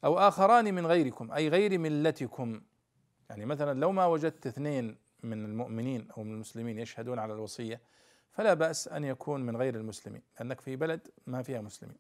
أو 0.06 0.20
آخران 0.20 0.74
من 0.74 0.86
غيركم 0.86 1.32
أي 1.32 1.50
غير 1.50 1.78
ملتكم. 1.78 2.62
يعني 3.30 3.46
مثلا 3.46 3.80
لو 3.80 3.92
ما 3.92 4.06
وجدت 4.06 4.48
اثنين 4.48 4.98
من 5.24 5.46
المؤمنين 5.46 6.08
أو 6.18 6.24
من 6.24 6.34
المسلمين 6.34 6.80
يشهدون 6.80 7.20
على 7.20 7.34
الوصية 7.34 7.82
فلا 8.32 8.54
بأس 8.54 8.88
أن 8.88 9.04
يكون 9.04 9.42
من 9.42 9.58
غير 9.58 9.76
المسلمين 9.76 10.22
لأنك 10.40 10.62
في 10.62 10.76
بلد 10.76 11.08
ما 11.28 11.42
فيها 11.42 11.62
مسلمين. 11.62 11.98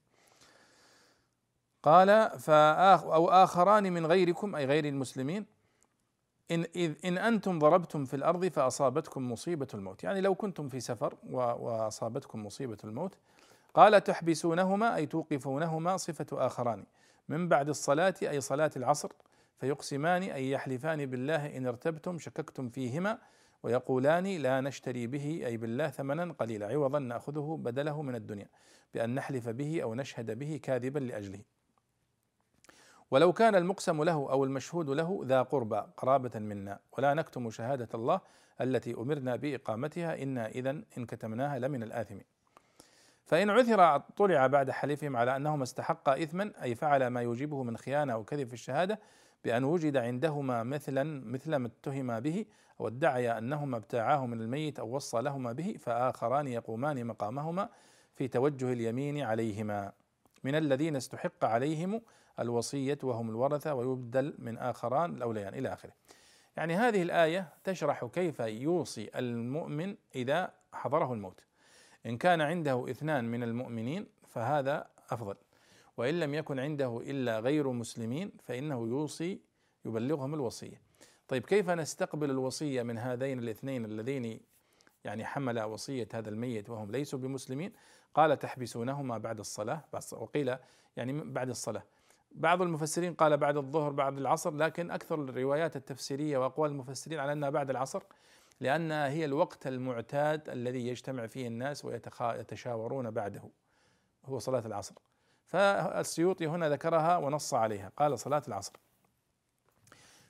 قال 1.83 2.39
فآخ 2.39 3.03
أو 3.03 3.29
آخران 3.29 3.93
من 3.93 4.05
غيركم 4.05 4.55
أي 4.55 4.65
غير 4.65 4.85
المسلمين 4.85 5.45
إن 6.51 6.65
إذ 6.75 6.93
إن 7.05 7.17
أنتم 7.17 7.59
ضربتم 7.59 8.05
في 8.05 8.15
الأرض 8.15 8.45
فأصابتكم 8.45 9.31
مصيبة 9.31 9.67
الموت. 9.73 10.03
يعني 10.03 10.21
لو 10.21 10.35
كنتم 10.35 10.69
في 10.69 10.79
سفر 10.79 11.13
وأصابتكم 11.29 12.45
مصيبة 12.45 12.77
الموت 12.83 13.17
قال 13.73 14.03
تحبسونهما 14.03 14.95
أي 14.95 15.05
توقفونهما 15.05 15.97
صفة 15.97 16.25
آخران 16.33 16.85
من 17.29 17.49
بعد 17.49 17.69
الصلاة 17.69 18.13
أي 18.23 18.41
صلاة 18.41 18.71
العصر 18.75 19.11
فيقسمان 19.57 20.23
أي 20.23 20.51
يحلفان 20.51 21.05
بالله 21.05 21.57
إن 21.57 21.67
ارتبتم 21.67 22.19
شككتم 22.19 22.69
فيهما 22.69 23.17
ويقولان 23.63 24.27
لا 24.27 24.61
نشتري 24.61 25.07
به 25.07 25.41
أي 25.45 25.57
بالله 25.57 25.89
ثمنا 25.89 26.33
قليلا. 26.33 26.67
عوضا 26.67 26.99
نأخذه 26.99 27.57
بدله 27.61 28.01
من 28.01 28.15
الدنيا 28.15 28.47
بأن 28.93 29.15
نحلف 29.15 29.49
به 29.49 29.83
أو 29.83 29.95
نشهد 29.95 30.39
به 30.39 30.59
كاذبا 30.63 30.99
لأجله. 30.99 31.41
ولو 33.11 33.33
كان 33.33 33.55
المقسم 33.55 34.03
له 34.03 34.13
أو 34.13 34.43
المشهود 34.43 34.89
له 34.89 35.21
ذا 35.25 35.41
قربى 35.41 35.83
قرابة 35.97 36.39
منا. 36.39 36.79
ولا 36.97 37.13
نكتم 37.13 37.49
شهادة 37.49 37.89
الله 37.93 38.21
التي 38.61 38.93
أمرنا 38.93 39.35
بإقامتها 39.35 40.23
إنا 40.23 40.47
إذا 40.47 40.69
إن 40.69 41.05
كتمناها 41.05 41.59
لمن 41.59 41.83
الاثمين. 41.83 42.23
فإن 43.25 43.49
عثر 43.49 43.97
طلع 43.97 44.47
بعد 44.47 44.71
حليفهم 44.71 45.17
على 45.17 45.35
أنهما 45.35 45.63
استحقا 45.63 46.23
إثما 46.23 46.51
أي 46.63 46.75
فعل 46.75 47.07
ما 47.07 47.21
يوجبه 47.21 47.63
من 47.63 47.77
خيانة 47.77 48.13
أو 48.13 48.23
كذب 48.23 48.47
في 48.47 48.53
الشهادة 48.53 48.99
بأن 49.45 49.63
وجد 49.63 49.97
عندهما 49.97 50.63
مثلا 50.63 51.25
مثل 51.25 51.55
ما 51.55 51.67
اتهما 51.67 52.19
به 52.19 52.45
أو 52.81 52.87
ادعيا 52.87 53.37
أنهما 53.37 53.77
ابتاعاه 53.77 54.25
من 54.25 54.41
الميت 54.41 54.79
أو 54.79 54.95
وصى 54.95 55.21
لهما 55.21 55.51
به 55.51 55.75
فآخران 55.79 56.47
يقومان 56.47 57.05
مقامهما 57.05 57.69
في 58.15 58.27
توجه 58.27 58.73
اليمين 58.73 59.21
عليهما. 59.21 59.91
من 60.43 60.55
الذين 60.55 60.95
استحق 60.95 61.45
عليهم 61.45 62.01
الوصية 62.39 62.97
وهم 63.03 63.29
الورثة 63.29 63.73
ويبدل 63.73 64.33
من 64.39 64.57
آخران 64.57 65.15
الأوليان 65.15 65.53
إلى 65.53 65.73
آخره. 65.73 65.91
يعني 66.57 66.75
هذه 66.75 67.01
الآية 67.01 67.47
تشرح 67.63 68.05
كيف 68.05 68.39
يوصي 68.39 69.09
المؤمن 69.15 69.95
إذا 70.15 70.51
حضره 70.73 71.13
الموت. 71.13 71.43
إن 72.05 72.17
كان 72.17 72.41
عنده 72.41 72.85
اثنان 72.89 73.25
من 73.25 73.43
المؤمنين 73.43 74.07
فهذا 74.27 74.87
أفضل. 75.09 75.35
وإن 75.97 76.19
لم 76.19 76.33
يكن 76.33 76.59
عنده 76.59 77.01
إلا 77.01 77.39
غير 77.39 77.71
مسلمين 77.71 78.31
فإنه 78.43 78.87
يوصي 78.87 79.39
يبلغهم 79.85 80.33
الوصية. 80.33 80.81
طيب 81.27 81.45
كيف 81.45 81.69
نستقبل 81.69 82.29
الوصية 82.29 82.83
من 82.83 82.97
هذين 82.97 83.39
الاثنين 83.39 83.85
اللذين 83.85 84.39
يعني 85.03 85.25
حمل 85.25 85.61
وصية 85.61 86.07
هذا 86.13 86.29
الميت 86.29 86.69
وهم 86.69 86.91
ليسوا 86.91 87.19
بمسلمين؟ 87.19 87.73
قال 88.13 88.39
تحبسونهما 88.39 89.17
بعد 89.17 89.39
الصلاة. 89.39 89.83
وقيل 90.11 90.55
يعني 90.97 91.13
بعد 91.23 91.49
الصلاة. 91.49 91.83
بعض 92.31 92.61
المفسرين 92.61 93.13
قال 93.13 93.37
بعد 93.37 93.57
الظهر 93.57 93.91
بعد 93.91 94.17
العصر 94.17 94.55
لكن 94.55 94.91
أكثر 94.91 95.21
الروايات 95.21 95.75
التفسيرية 95.75 96.37
وأقوال 96.37 96.71
المفسرين 96.71 97.19
على 97.19 97.31
أنها 97.31 97.49
بعد 97.49 97.69
العصر 97.69 98.03
لانها 98.59 99.09
هي 99.09 99.25
الوقت 99.25 99.67
المعتاد 99.67 100.49
الذي 100.49 100.87
يجتمع 100.87 101.27
فيه 101.27 101.47
الناس 101.47 101.85
ويتشاورون 101.85 103.11
بعده 103.11 103.43
هو 104.25 104.39
صلاة 104.39 104.65
العصر. 104.65 104.95
فالسيوطي 105.45 106.47
هنا 106.47 106.69
ذكرها 106.69 107.17
ونص 107.17 107.53
عليها 107.53 107.91
قال 107.97 108.19
صلاة 108.19 108.43
العصر 108.47 108.73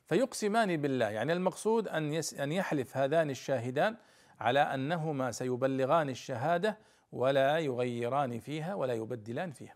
فيقسمان 0.06 0.78
بالله 0.78 1.10
يعني 1.10 1.34
المقصود 1.34 1.88
أن 1.88 2.21
أن 2.39 2.51
يحلف 2.51 2.97
هذان 2.97 3.30
الشاهدان 3.30 3.97
على 4.39 4.60
أنهما 4.60 5.32
سيبلغان 5.32 6.10
الشهادة 6.10 6.78
ولا 7.12 7.60
يغيران 7.60 8.39
فيها 8.39 8.73
ولا 8.75 8.93
يبدلان 8.93 9.51
فيها. 9.51 9.75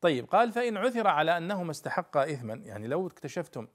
طيب 0.00 0.26
قال 0.26 0.52
فإن 0.52 0.76
عثر 0.76 1.06
على 1.06 1.36
أنهما 1.36 1.70
استحقا 1.70 2.32
اثما 2.32 2.54
يعني 2.54 2.86
لو 2.86 3.06
اكتشفتم 3.06 3.68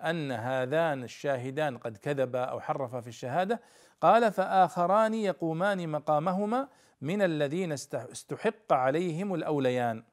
أن 0.00 0.32
هذان 0.32 1.04
الشاهدان 1.04 1.78
قد 1.78 1.96
كذبا 1.96 2.44
أو 2.44 2.60
حرفا 2.60 3.00
في 3.00 3.08
الشهادة 3.08 3.60
قال 4.00 4.32
فآخران 4.32 5.14
يقومان 5.14 5.88
مقامهما 5.88 6.68
من 7.04 7.22
الذين 7.22 7.72
استحق 7.72 8.72
عليهم 8.72 9.34
الأوليان. 9.34 10.04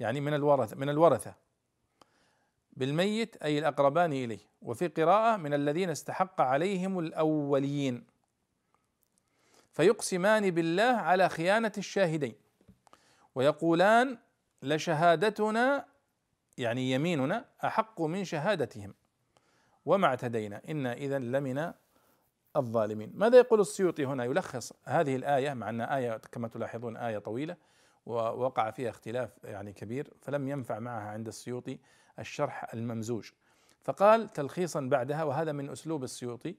يعني 0.00 0.20
من 0.20 0.34
الورثة 0.34 0.76
من 0.76 0.88
الورثة. 0.88 1.34
بالميت 2.72 3.36
أي 3.36 3.58
الأقربان 3.58 4.12
إليه. 4.12 4.38
وفي 4.62 4.86
قراءة 4.88 5.36
من 5.36 5.54
الذين 5.54 5.90
استحق 5.90 6.40
عليهم 6.40 6.98
الاولين 6.98 8.04
فيقسمان 9.72 10.50
بالله 10.50 10.82
على 10.82 11.28
خيانة 11.28 11.72
الشاهدين. 11.78 12.34
ويقولان 13.34 14.18
لشهادتنا 14.62 15.86
يعني 16.58 16.90
يميننا 16.90 17.44
أحق 17.64 18.02
من 18.02 18.24
شهادتهم. 18.24 18.94
وما 19.86 20.06
اعتدينا. 20.06 20.62
إنا 20.68 20.92
اذا 20.92 21.18
لمن 21.18 21.72
الظالمين. 22.56 23.12
ماذا 23.14 23.38
يقول 23.38 23.60
السيوطي 23.60 24.06
هنا؟ 24.06 24.24
يلخص 24.24 24.72
هذه 24.84 25.16
الآية 25.16 25.54
مع 25.54 25.70
انها 25.70 25.96
آية 25.96 26.16
كما 26.16 26.48
تلاحظون 26.48 26.96
آية 26.96 27.18
طويلة 27.18 27.56
ووقع 28.06 28.70
فيها 28.70 28.90
اختلاف 28.90 29.30
يعني 29.44 29.72
كبير 29.72 30.10
فلم 30.20 30.48
ينفع 30.48 30.78
معها 30.78 31.10
عند 31.10 31.28
السيوطي 31.28 31.78
الشرح 32.18 32.74
الممزوج. 32.74 33.30
فقال 33.82 34.32
تلخيصا 34.32 34.80
بعدها 34.80 35.24
وهذا 35.24 35.52
من 35.52 35.70
أسلوب 35.70 36.04
السيوطي 36.04 36.56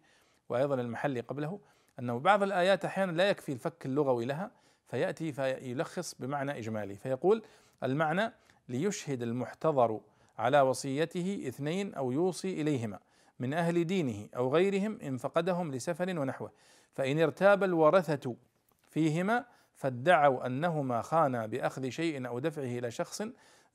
وأيضا 0.49 0.75
المحلي 0.75 1.19
قبله 1.19 1.59
أنه 1.99 2.19
بعض 2.19 2.43
الآيات 2.43 2.85
أحيانا 2.85 3.11
لا 3.11 3.29
يكفي 3.29 3.51
الفك 3.51 3.85
اللغوي 3.85 4.25
لها 4.25 4.51
فيأتي 4.87 5.31
فيلخص 5.31 6.15
بمعنى 6.19 6.57
إجمالي. 6.57 6.95
فيقول 6.95 7.43
المعنى 7.83 8.33
ليشهد 8.69 9.21
المحتضر 9.21 9.99
على 10.37 10.61
وصيته 10.61 11.43
اثنين 11.47 11.93
أو 11.93 12.11
يوصي 12.11 12.61
إليهما. 12.61 12.99
من 13.39 13.53
أهل 13.53 13.85
دينه 13.87 14.29
أو 14.35 14.53
غيرهم 14.53 14.99
ان 15.01 15.17
فقدهم 15.17 15.71
لسفر 15.71 16.19
ونحوه. 16.19 16.51
فإن 16.93 17.19
ارتاب 17.19 17.63
الورثة 17.63 18.35
فيهما 18.89 19.45
فادعوا 19.75 20.45
أنهما 20.45 21.01
خانا 21.01 21.45
بأخذ 21.45 21.89
شيء 21.89 22.27
أو 22.27 22.39
دفعه 22.39 22.63
إلى 22.63 22.91
شخص 22.91 23.23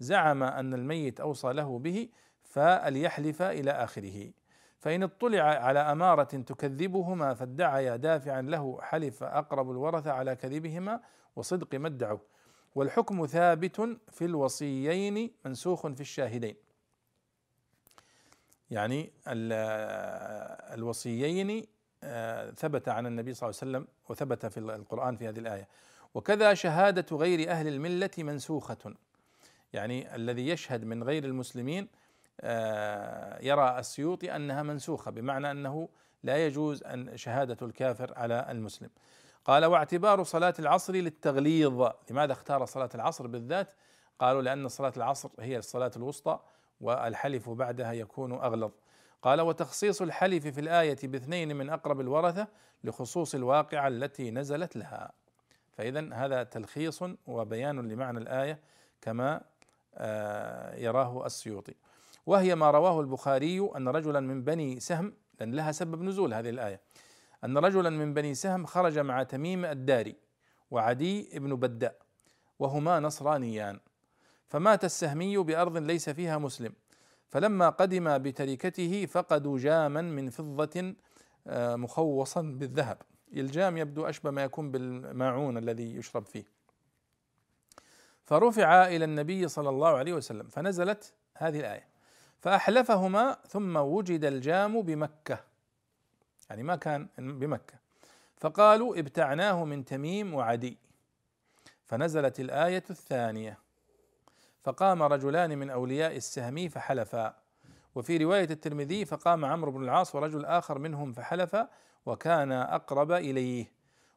زعم 0.01 0.42
أن 0.42 0.75
الميت 0.75 1.20
أوصى 1.20 1.53
له 1.53 1.79
به 1.79 2.09
فليحلف 2.42 3.42
إلى 3.42 3.70
آخره. 3.70 4.31
فإن 4.79 5.03
اطلع 5.03 5.42
على 5.42 5.79
أمارة 5.79 6.23
تكذبهما 6.23 7.35
فادعيا 7.35 7.96
دافعا 7.96 8.42
له 8.42 8.79
حلف 8.81 9.23
أقرب 9.23 9.70
الورثه 9.70 10.12
على 10.12 10.37
كذبهما 10.37 11.01
وصدق 11.37 11.75
ما 11.75 11.88
ادعوا 11.88 12.18
والحكم 12.75 13.27
ثابت 13.27 13.99
في 14.09 14.25
الوصيين 14.25 15.31
منسوخ 15.44 15.87
في 15.87 16.01
الشاهدين. 16.01 16.57
يعني 18.70 19.12
الوصيين 20.74 21.66
آه، 22.04 22.50
ثبت 22.50 22.88
عن 22.88 23.06
النبي 23.06 23.35
صلى 23.35 23.48
الله 23.48 23.61
عليه 23.62 23.70
وسلم 23.70 23.88
وثبت 24.09 24.46
في 24.46 24.61
القرآن 24.61 25.16
في 25.16 25.28
هذه 25.28 25.38
الآية. 25.38 25.68
وكذا 26.14 26.54
شهادة 26.54 27.16
غير 27.16 27.50
أهل 27.50 27.68
الملة 27.68 28.11
منسوخة. 28.18 28.94
يعني 29.72 30.14
الذي 30.14 30.48
يشهد 30.48 30.85
من 30.85 31.02
غير 31.02 31.24
المسلمين 31.24 31.88
آه، 32.40 33.42
يرى 33.42 33.78
السيوطي 33.78 34.37
أنها 34.37 34.62
منسوخة 34.62 35.11
بمعنى 35.11 35.50
أنه 35.50 35.88
لا 36.22 36.46
يجوز 36.46 36.83
أن 36.83 37.16
شهادة 37.16 37.66
الكافر 37.66 38.12
على 38.16 38.46
المسلم. 38.50 38.90
قال 39.44 39.64
واعتبار 39.64 40.22
صلاة 40.22 40.54
العصر 40.59 40.92
للتغليظ. 40.92 41.90
لماذا 42.11 42.33
اختار 42.33 42.64
صلاة 42.64 42.90
العصر 42.94 43.26
بالذات؟ 43.26 43.72
قالوا 44.18 44.42
لأن 44.42 44.68
صلاة 44.68 44.92
العصر 44.96 45.28
هي 45.40 45.59
الصلاة 45.59 45.90
الوسطى 45.96 46.40
والحلف 46.81 47.51
بعدها 47.51 47.93
يكون 47.93 48.33
أغلظ. 48.33 48.71
قال 49.23 49.40
وتخصيص 49.40 50.03
الحلف 50.03 50.47
في 50.47 50.61
الآية 50.61 50.99
باثنين 51.03 51.57
من 51.57 51.71
أقرب 51.71 52.01
الورثة 52.01 52.49
لخصوص 52.85 53.35
الواقعة 53.35 53.88
التي 53.88 54.31
نزلت 54.31 54.77
لها. 54.77 55.12
فإذا 55.73 56.14
هذا 56.14 56.43
تلخيص 56.43 57.03
وبيان 57.27 57.88
لمعنى 57.88 58.19
الآية 58.19 58.61
كما 59.01 59.40
آه، 59.95 60.77
يراه 60.77 61.27
السيوطي. 61.27 61.75
وهي 62.27 62.55
ما 62.55 62.71
رواه 62.71 63.01
البخاري 63.01 63.71
أن 63.77 63.88
رجلا 63.88 64.21
من 64.21 64.45
بني 64.45 64.81
سهم 64.81 65.12
لأن 65.40 65.55
لها 65.55 65.73
سبب 65.73 66.03
نزول 66.03 66.35
هذه 66.35 66.51
الآية 66.51 66.81
أن 67.45 67.59
رجلا 67.59 67.90
من 67.90 68.14
بني 68.14 68.35
سهم 68.35 68.66
خرج 68.66 68.99
مع 68.99 69.23
تميم 69.23 69.64
الداري 69.64 70.16
وعدي 70.71 71.38
بن 71.38 71.57
بداء 71.57 71.97
وهما 72.59 73.01
نصرانيان. 73.01 73.81
فمات 74.51 74.85
السهمي 74.85 75.37
بأرض 75.37 75.77
ليس 75.77 76.11
فيها 76.11 76.39
مسلم. 76.39 76.73
فلما 77.29 77.69
قدم 77.69 78.19
بتركته 78.19 79.07
فقدوا 79.07 79.59
جاما 79.59 80.03
من 80.03 80.31
فضة 80.31 80.95
آه، 81.47 81.77
مخوصا 81.77 82.43
بالذهب. 82.43 82.99
الجام 83.37 83.77
يبدو 83.77 84.05
أشبه 84.05 84.31
ما 84.31 84.45
يكون 84.45 84.71
بالماعون 84.71 85.59
الذي 85.59 85.97
يشرب 85.97 86.27
فيه. 86.27 86.45
فرفع 88.25 88.87
إلى 88.87 89.05
النبي 89.05 89.49
صلى 89.49 89.69
الله 89.69 89.89
عليه 89.89 90.13
وسلم 90.13 90.49
فنزلت 90.49 91.15
هذه 91.37 91.61
الآية. 91.61 91.89
فأحلفهما 92.41 93.37
ثم 93.49 93.77
وجد 93.77 94.25
الجام 94.25 94.83
بمكة. 94.83 95.41
يعني 96.51 96.63
ما 96.63 96.77
كان 96.77 97.09
بمكة. 97.19 97.75
فقالوا 98.37 98.99
ابتعناه 98.99 99.65
من 99.65 99.85
تميم 99.85 100.35
وعدي. 100.35 100.79
فنزلت 101.87 102.41
الآية 102.41 102.85
الثانية. 102.91 103.59
فقام 104.62 105.03
رجلان 105.03 105.59
من 105.59 105.70
أولياء 105.70 106.16
السهمي 106.16 106.68
فحلفا. 106.68 107.35
وفي 107.94 108.16
رواية 108.16 108.51
الترمذي 108.51 109.05
فقام 109.05 109.44
عمرو 109.44 109.73
بن 109.73 109.85
العاص 109.85 110.14
ورجل 110.14 110.44
آخر 110.44 110.79
منهم 110.79 111.12
فحلف 111.12 111.57
وكان 112.07 112.53
أقرب 112.53 113.12
إليه. 113.12 113.73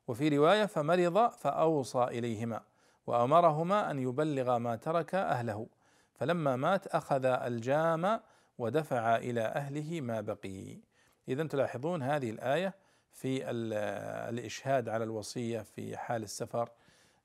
وفي 0.08 0.30
رواية 0.30 0.66
فمرض 0.66 1.30
فأوصى 1.30 2.04
إليهما 2.04 2.62
وأمرهما 3.08 3.92
أن 3.92 4.00
يبلغا 4.00 4.58
ما 4.58 4.76
ترك 4.76 5.16
أهله. 5.16 5.68
فلما 6.16 6.56
مات 6.56 6.88
أخذ 6.88 7.26
الجام 7.26 8.20
ودفع 8.58 9.16
إلى 9.16 9.42
أهله 9.42 10.02
ما 10.02 10.22
بقي. 10.22 10.78
إذا 11.28 11.44
تلاحظون 11.44 12.04
هذه 12.04 12.30
الآية 12.30 12.74
في 13.12 13.50
الإشهاد 14.30 14.90
على 14.90 15.04
الوصية 15.04 15.62
في 15.62 15.98
حال 15.98 16.24
السفر 16.24 16.70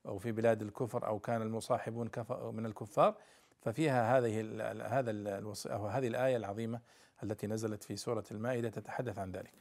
أو 0.05 0.17
في 0.17 0.31
بلاد 0.31 0.61
الكفر 0.61 1.07
أو 1.07 1.19
كان 1.19 1.41
المصاحبون 1.41 2.09
من 2.29 2.65
الكفار 2.65 3.15
ففيها 3.61 4.17
هذه 4.17 4.41
هذا 4.99 5.41
أو 5.65 5.87
هذه 5.87 6.07
الآية 6.07 6.37
العظيمة 6.37 6.79
التي 7.23 7.47
نزلت 7.47 7.83
في 7.83 7.95
سورة 7.95 8.23
المائدة 8.31 8.69
تتحدث 8.69 9.19
عن 9.19 9.31
ذلك. 9.31 9.51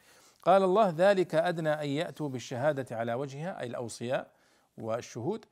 قال 0.42 0.62
الله 0.62 0.94
ذلك 0.96 1.34
أدنى 1.34 1.72
أن 1.72 1.88
يأتوا 1.88 2.28
بالشهادة 2.28 2.96
على 2.96 3.14
وجهها 3.14 3.60
أي 3.60 3.66
الأوصياء 3.66 4.30
والشهود 4.78 5.44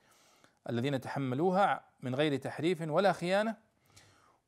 الذين 0.70 1.00
تحملوها 1.00 1.80
من 2.02 2.14
غير 2.14 2.36
تحريف 2.36 2.82
ولا 2.82 3.12
خيانة 3.12 3.56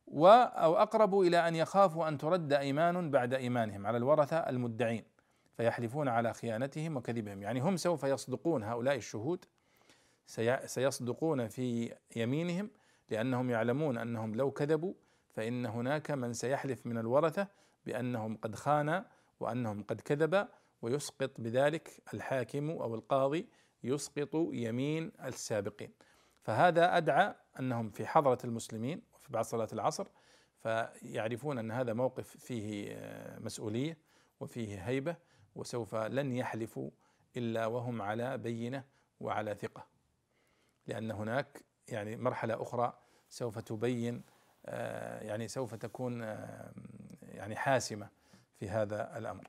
و 0.07 0.27
أو 0.27 0.77
أقرب 0.77 1.20
إلى 1.20 1.48
أن 1.48 1.55
يخافوا 1.55 2.09
أن 2.09 2.18
ترد 2.18 2.53
أيمان 2.53 3.11
بعد 3.11 3.35
إيمانهم 3.35 3.87
على 3.87 3.96
الورثة 3.96 4.37
المدعين 4.37 5.05
فيحلفون 5.57 6.09
على 6.09 6.35
خيانتهم 6.35 6.96
وكذبهم 6.96 7.42
يعني 7.42 7.61
هم 7.61 7.77
سوف 7.77 8.03
يصدقون 8.03 8.62
هؤلاء 8.62 8.96
الشهود 8.96 9.44
سيصدقون 10.67 11.49
في 11.49 11.95
يمينهم 12.17 12.71
لأنهم 13.11 13.51
يعلمون 13.51 13.99
أنهم 13.99 14.35
لو 14.35 14.51
كذبوا 14.51 14.95
فإن 15.31 15.67
هناك 15.67 16.11
من 16.11 16.33
سيحلف 16.33 16.87
من 16.87 16.99
الورثة 16.99 17.49
بأنهم 17.87 18.37
قد 18.37 18.55
خان 18.55 19.05
وأنهم 19.40 19.83
قد 19.83 20.00
كذب 20.00 20.48
ويسقط 20.83 21.40
بذلك 21.40 22.02
الحاكم 22.15 22.71
أو 22.71 22.94
القاضي 22.94 23.48
يسقط 23.85 24.35
يمين 24.35 25.13
السابقين. 25.25 25.92
فهذا 26.42 26.96
أدعى 26.96 27.35
أنهم 27.61 27.90
في 27.90 28.07
حضرة 28.07 28.38
المسلمين 28.44 29.02
وفي 29.15 29.33
بعد 29.33 29.44
صلاة 29.44 29.69
العصر 29.73 30.07
فيعرفون 30.59 31.59
أن 31.59 31.71
هذا 31.71 31.92
موقف 31.92 32.37
فيه 32.37 32.96
مسؤولية 33.40 33.98
وفيه 34.40 34.88
هيبة 34.88 35.17
وسوف 35.55 35.94
لن 35.94 36.33
يحلفوا 36.33 36.90
إلا 37.37 37.67
وهم 37.67 38.02
على 38.02 38.38
بينة 38.38 38.85
وعلى 39.21 39.55
ثقة. 39.55 39.98
لأن 40.89 41.11
هناك 41.11 41.65
يعني 41.89 42.17
مرحلة 42.17 42.63
أخرى 42.63 42.93
سوف 43.29 43.59
تبين 43.59 44.23
آه، 44.67 45.23
يعني 45.23 45.49
سوف 45.49 45.75
تكون 45.75 46.23
آه، 46.23 46.73
يعني 47.23 47.57
حاسمة 47.57 48.09
في 48.59 48.69
هذا 48.69 49.19
الأمر. 49.19 49.49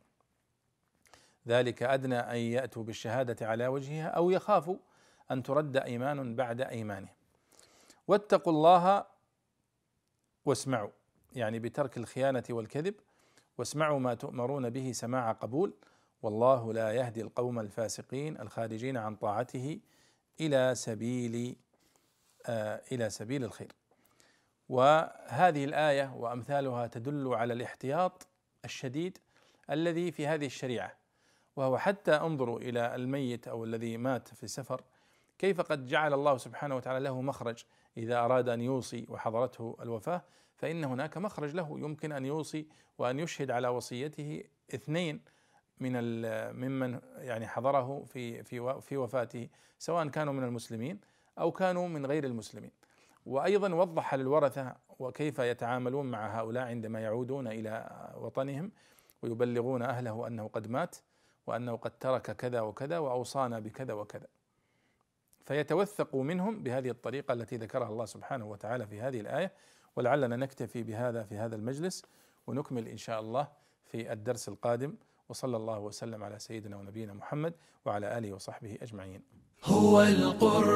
ذلك 1.47 1.83
أدنى 1.83 2.19
أن 2.19 2.37
يأتوا 2.37 2.83
بالشهادة 2.83 3.47
على 3.47 3.67
وجهها 3.67 4.07
أو 4.07 4.29
يخافوا 4.29 4.77
أن 5.31 5.43
ترد 5.43 5.77
أيمان 5.77 6.35
بعد 6.35 6.61
أيمانهم. 6.61 7.13
واتقوا 8.07 8.53
الله 8.53 9.05
واسمعوا 10.45 10.89
يعني 11.35 11.59
بترك 11.59 11.97
الخيانة 11.97 12.43
والكذب 12.49 12.95
واسمعوا 13.57 13.99
ما 13.99 14.13
تؤمرون 14.13 14.69
به 14.69 14.91
سماع 14.91 15.31
قبول 15.31 15.73
والله 16.21 16.73
لا 16.73 16.91
يهدي 16.91 17.21
القوم 17.21 17.59
الفاسقين 17.59 18.41
الخارجين 18.41 18.97
عن 18.97 19.15
طاعته 19.15 19.79
إلى 20.41 20.75
سبيل 20.75 21.55
آه 22.45 22.81
إلى 22.91 23.09
سبيل 23.09 23.43
الخير. 23.43 23.71
وهذه 24.69 25.65
الآية 25.65 26.13
وأمثالها 26.15 26.87
تدل 26.87 27.33
على 27.33 27.53
الاحتياط 27.53 28.27
الشديد 28.65 29.17
الذي 29.69 30.11
في 30.11 30.27
هذه 30.27 30.45
الشريعة. 30.45 30.99
وهو 31.55 31.77
حتى 31.77 32.11
انظروا 32.11 32.59
إلى 32.59 32.95
الميت 32.95 33.47
أو 33.47 33.63
الذي 33.63 33.97
مات 33.97 34.27
في 34.27 34.47
سفر 34.47 34.81
كيف 35.37 35.61
قد 35.61 35.85
جعل 35.85 36.13
الله 36.13 36.37
سبحانه 36.37 36.75
وتعالى 36.75 36.99
له 36.99 37.21
مخرج؟ 37.21 37.63
إذا 37.97 38.19
أراد 38.19 38.49
أن 38.49 38.61
يوصي 38.61 39.05
وحضرته 39.09 39.77
الوفاة 39.81 40.21
فإن 40.55 40.83
هناك 40.83 41.17
مخرج 41.17 41.55
له 41.55 41.79
يمكن 41.79 42.11
أن 42.11 42.25
يوصي 42.25 42.67
وأن 42.97 43.19
يشهد 43.19 43.51
على 43.51 43.67
وصيته 43.67 44.43
اثنين. 44.73 45.21
من 45.79 45.93
ممن 46.55 46.99
يعني 47.17 47.47
حضره 47.47 48.03
في 48.03 48.43
في 48.43 48.81
في 48.81 48.97
وفاته 48.97 49.47
سواء 49.79 50.07
كانوا 50.07 50.33
من 50.33 50.43
المسلمين 50.43 50.99
أو 51.39 51.51
كانوا 51.51 51.87
من 51.87 52.05
غير 52.05 52.23
المسلمين. 52.23 52.71
وأيضا 53.25 53.73
وضح 53.73 54.15
للورثة 54.15 54.75
وكيف 54.99 55.39
يتعاملون 55.39 56.11
مع 56.11 56.39
هؤلاء 56.39 56.67
عندما 56.67 56.99
يعودون 56.99 57.47
إلى 57.47 57.89
وطنهم 58.17 58.71
ويبلغون 59.21 59.81
أهله 59.81 60.27
أنه 60.27 60.47
قد 60.47 60.67
مات 60.67 60.95
وأنه 61.47 61.75
قد 61.75 61.91
ترك 61.99 62.31
كذا 62.31 62.61
وكذا 62.61 62.97
وأوصانا 62.97 63.59
بكذا 63.59 63.93
وكذا. 63.93 64.27
فيتوثقوا 65.45 66.23
منهم 66.23 66.63
بهذه 66.63 66.89
الطريقة 66.89 67.33
التي 67.33 67.57
ذكرها 67.57 67.87
الله 67.87 68.05
سبحانه 68.05 68.45
وتعالى 68.45 68.87
في 68.87 69.01
هذه 69.01 69.19
الآية. 69.19 69.51
ولعلنا 69.95 70.35
نكتفي 70.35 70.83
بهذا 70.83 71.23
في 71.23 71.37
هذا 71.37 71.55
المجلس 71.55 72.05
ونكمل 72.47 72.87
إن 72.87 72.97
شاء 72.97 73.19
الله 73.19 73.47
في 73.85 74.13
الدرس 74.13 74.49
القادم 74.49 74.95
وصلى 75.29 75.57
الله 75.57 75.79
وسلم 75.79 76.23
على 76.23 76.39
سيدنا 76.39 76.77
ونبينا 76.77 77.13
محمد 77.13 77.53
وعلى 77.85 78.17
آله 78.17 78.33
وصحبه 78.33 78.77
أجمعين. 78.81 79.21
هو 79.63 80.01
القرآن 80.01 80.73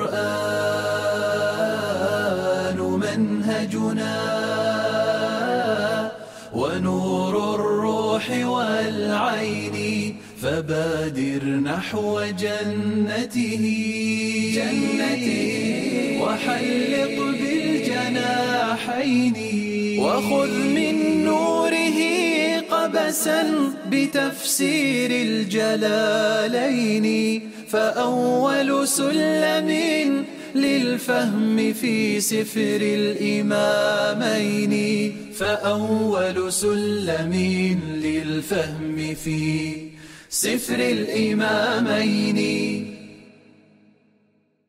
منهجنا 2.77 4.15
ونور 6.53 7.55
الروح 7.55 8.29
والعين 8.29 10.17
فبادر 10.41 11.43
نحو 11.45 12.21
جنته 12.21 13.63
جنته 14.55 15.37
وحلق 16.21 17.17
بالجناحين 17.39 19.35
وخذ 19.99 20.51
من 20.77 21.02
قبسا 23.13 23.73
بتفسير 23.91 25.11
الجلالين 25.11 27.07
فأول 27.69 28.87
سلم 28.87 29.69
للفهم 30.55 31.73
في 31.73 32.21
سفر 32.21 32.79
الإمامين. 32.81 34.73
فأول 35.35 36.53
سلم 36.53 37.33
للفهم 38.03 39.15
في 39.23 39.73
سفر 40.29 40.79
الإمامين. 40.79 42.39